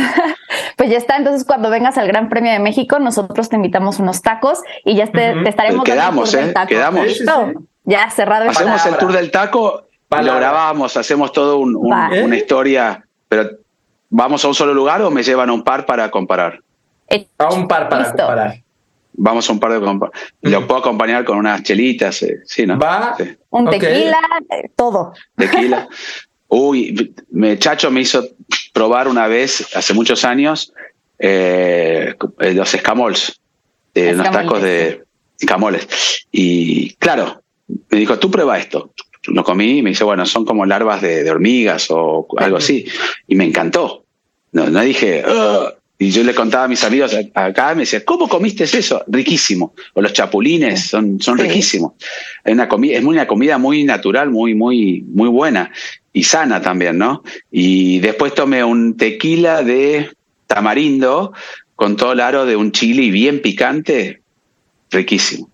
[0.76, 4.22] Pues ya está, entonces cuando vengas al Gran Premio de México, nosotros te invitamos unos
[4.22, 6.44] tacos y ya te, te estaremos Quedamos, dando el tour ¿eh?
[6.44, 6.68] del taco.
[6.68, 7.06] Quedamos.
[7.06, 7.52] ¿Listo?
[7.84, 8.42] Ya cerrado.
[8.44, 8.98] el Hacemos el palabra.
[8.98, 12.10] tour del taco, lo grabamos, hacemos todo un- un- Va.
[12.22, 13.50] una historia, pero
[14.10, 16.60] ¿vamos a un solo lugar o me llevan a un par para comparar?
[17.38, 18.16] A un par para Listo.
[18.18, 18.54] comparar.
[19.16, 20.10] Vamos a un par de compa-
[20.42, 22.76] Lo puedo acompañar con unas chelitas, eh, sí, ¿no?
[22.78, 23.14] Va.
[23.16, 23.36] Sí.
[23.50, 24.18] Un tequila,
[24.50, 25.12] eh, todo.
[25.36, 25.86] Tequila.
[26.48, 28.28] Uy, me, Chacho me hizo
[28.72, 30.72] probar una vez, hace muchos años,
[31.18, 33.40] eh, los escamols,
[33.94, 35.02] eh, unos Escamoles, tacos de
[35.40, 35.88] escamoles.
[36.30, 37.42] Y claro,
[37.90, 38.92] me dijo, tú prueba esto.
[39.26, 42.84] Lo comí y me dice, bueno, son como larvas de, de hormigas o algo así.
[43.26, 44.04] Y me encantó.
[44.52, 45.74] No, no dije, "Ugh".
[45.98, 49.02] y yo le contaba a mis amigos acá, me decía, ¿cómo comiste eso?
[49.06, 49.74] Riquísimo.
[49.94, 51.44] O los chapulines, son, son Sí.
[51.44, 51.92] riquísimos.
[52.44, 55.70] Es una comida, es una comida muy natural, muy, muy, muy buena
[56.14, 57.22] y sana también, ¿no?
[57.50, 60.08] Y después tomé un tequila de
[60.46, 61.32] tamarindo
[61.76, 64.22] con todo el aro de un chili bien picante,
[64.90, 65.50] riquísimo.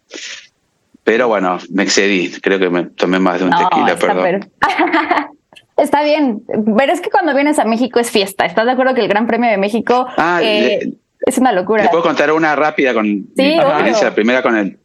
[1.03, 4.23] Pero bueno, me excedí, creo que me tomé más de un No, tequila, está, perdón.
[4.23, 4.51] per-
[5.79, 6.43] está bien,
[6.77, 8.45] pero es que cuando vienes a México es fiesta.
[8.45, 10.93] ¿Estás de acuerdo que el Gran Premio de México Ah, eh, le-
[11.27, 11.83] es una locura?
[11.83, 13.63] Les puedo contar una rápida con mi obvio.
[13.63, 14.09] experiencia.
[14.09, 14.79] La primera con el.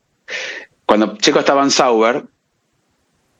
[0.86, 2.24] Cuando Checo estaba en Sauber,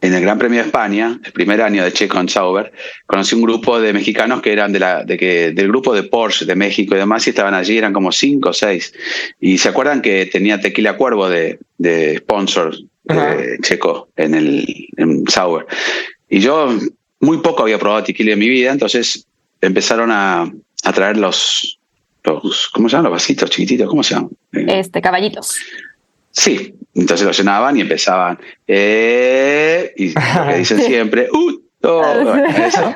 [0.06, 2.72] en el Gran Premio de España, el primer año de Checo en Sauber,
[3.08, 6.46] conocí un grupo de mexicanos que eran de la, de que, del grupo de Porsche
[6.46, 8.94] de México y demás, y estaban allí, eran como cinco o seis.
[9.40, 15.28] Y se acuerdan que tenía Tequila Cuervo de, de sponsor de Checo en el en
[15.28, 15.66] Sauber.
[16.30, 16.78] Y yo
[17.20, 19.26] muy poco había probado tequila en mi vida, entonces
[19.62, 20.52] empezaron a,
[20.84, 21.80] a traer los,
[22.24, 23.12] los, ¿cómo se llaman?
[23.12, 24.30] Los vasitos chiquititos, ¿cómo se llaman?
[24.52, 25.56] Este, caballitos.
[26.36, 28.38] Sí, entonces lo llenaban y empezaban,
[28.68, 31.62] eh, y lo que dicen siempre, uh,
[32.68, 32.94] eso.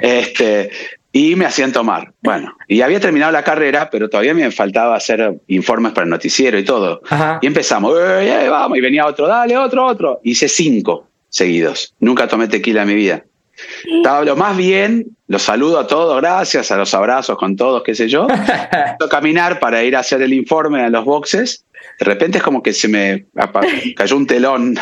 [0.00, 0.70] Este,
[1.10, 2.12] y me hacían tomar.
[2.22, 6.58] Bueno, y había terminado la carrera, pero todavía me faltaba hacer informes para el noticiero
[6.58, 7.00] y todo.
[7.40, 10.20] Y empezamos, eh, eh, vamos, y venía otro, dale, otro, otro.
[10.22, 11.94] Hice cinco seguidos.
[12.00, 13.24] Nunca tomé tequila en mi vida.
[13.84, 17.94] Estaba lo más bien, los saludo a todos, gracias, a los abrazos con todos, qué
[17.94, 18.26] sé yo.
[19.10, 21.64] Caminar para ir a hacer el informe a los boxes.
[22.02, 23.26] De repente es como que se me
[23.96, 24.74] cayó un telón.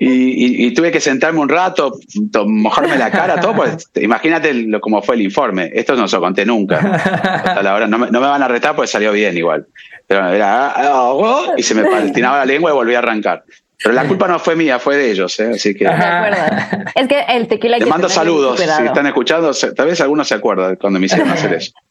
[0.00, 1.92] Y, y- y tuve que sentarme un rato,
[2.32, 3.54] to- mojarme la cara, todo.
[3.54, 5.70] Pues, imagínate lo, cómo fue el informe.
[5.72, 6.78] Esto no se lo conté nunca.
[6.78, 7.86] Hasta la hora.
[7.86, 9.66] No, me, no me van a retar porque salió bien igual.
[10.08, 13.44] Pero era, ah, y se me patinaba la lengua y volví a arrancar.
[13.80, 15.38] Pero la culpa no fue mía, fue de ellos.
[15.38, 15.52] ¿eh?
[15.54, 15.84] Así que.
[15.84, 18.58] Es que el tequila les mando saludos.
[18.58, 21.72] Si están escuchando, tal vez algunos se acuerdan cuando me hicieron hacer eso.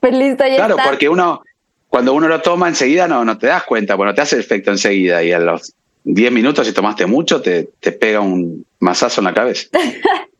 [0.00, 0.88] Pues listo, ya Claro, está.
[0.88, 1.42] porque uno,
[1.90, 5.22] cuando uno lo toma enseguida, no, no te das cuenta, bueno, te hace efecto enseguida
[5.22, 9.34] y a los 10 minutos, si tomaste mucho, te, te pega un mazazo en la
[9.34, 9.68] cabeza.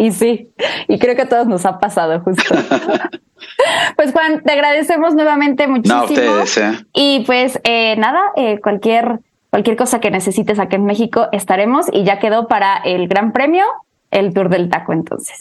[0.00, 0.52] Y sí,
[0.86, 2.54] y creo que a todos nos ha pasado justo.
[3.96, 6.02] pues Juan, te agradecemos nuevamente muchísimo.
[6.02, 6.86] No, ustedes, ¿eh?
[6.94, 9.18] Y pues eh, nada, eh, cualquier,
[9.50, 13.64] cualquier cosa que necesites acá en México estaremos y ya quedó para el Gran Premio
[14.12, 15.36] el Tour del Taco entonces.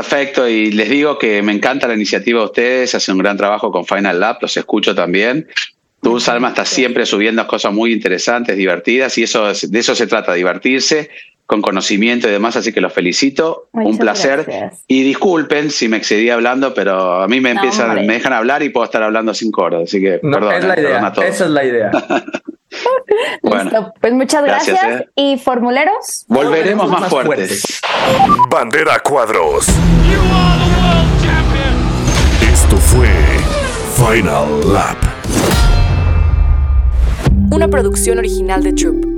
[0.00, 3.72] Perfecto, y les digo que me encanta la iniciativa de ustedes, hacen un gran trabajo
[3.72, 5.48] con Final Lab, los escucho también.
[6.00, 10.06] Tú, Salma, estás siempre subiendo cosas muy interesantes, divertidas, y eso es- de eso se
[10.06, 11.10] trata, divertirse
[11.44, 14.44] con conocimiento y demás, así que los felicito, un placer.
[14.46, 14.84] gracias.
[14.86, 18.06] Y disculpen si me excedí hablando, pero a mí me No, empiezan, hombre.
[18.06, 20.72] me dejan hablar y puedo estar hablando cinco horas, así que No, perdón, es la
[20.74, 21.06] eh, perdón idea.
[21.08, 21.28] a todos.
[21.28, 21.90] Esa es la idea.
[23.42, 24.76] Bueno, Listo, pues muchas gracias.
[24.80, 25.10] Gracias, ¿eh?
[25.16, 26.24] Y formuleros.
[26.28, 27.80] volveremos más fuertes.
[28.48, 29.66] Bandera Cuadros.
[32.52, 33.08] Esto fue
[33.96, 34.96] Final Lap.
[37.50, 39.09] Una producción original de Troop.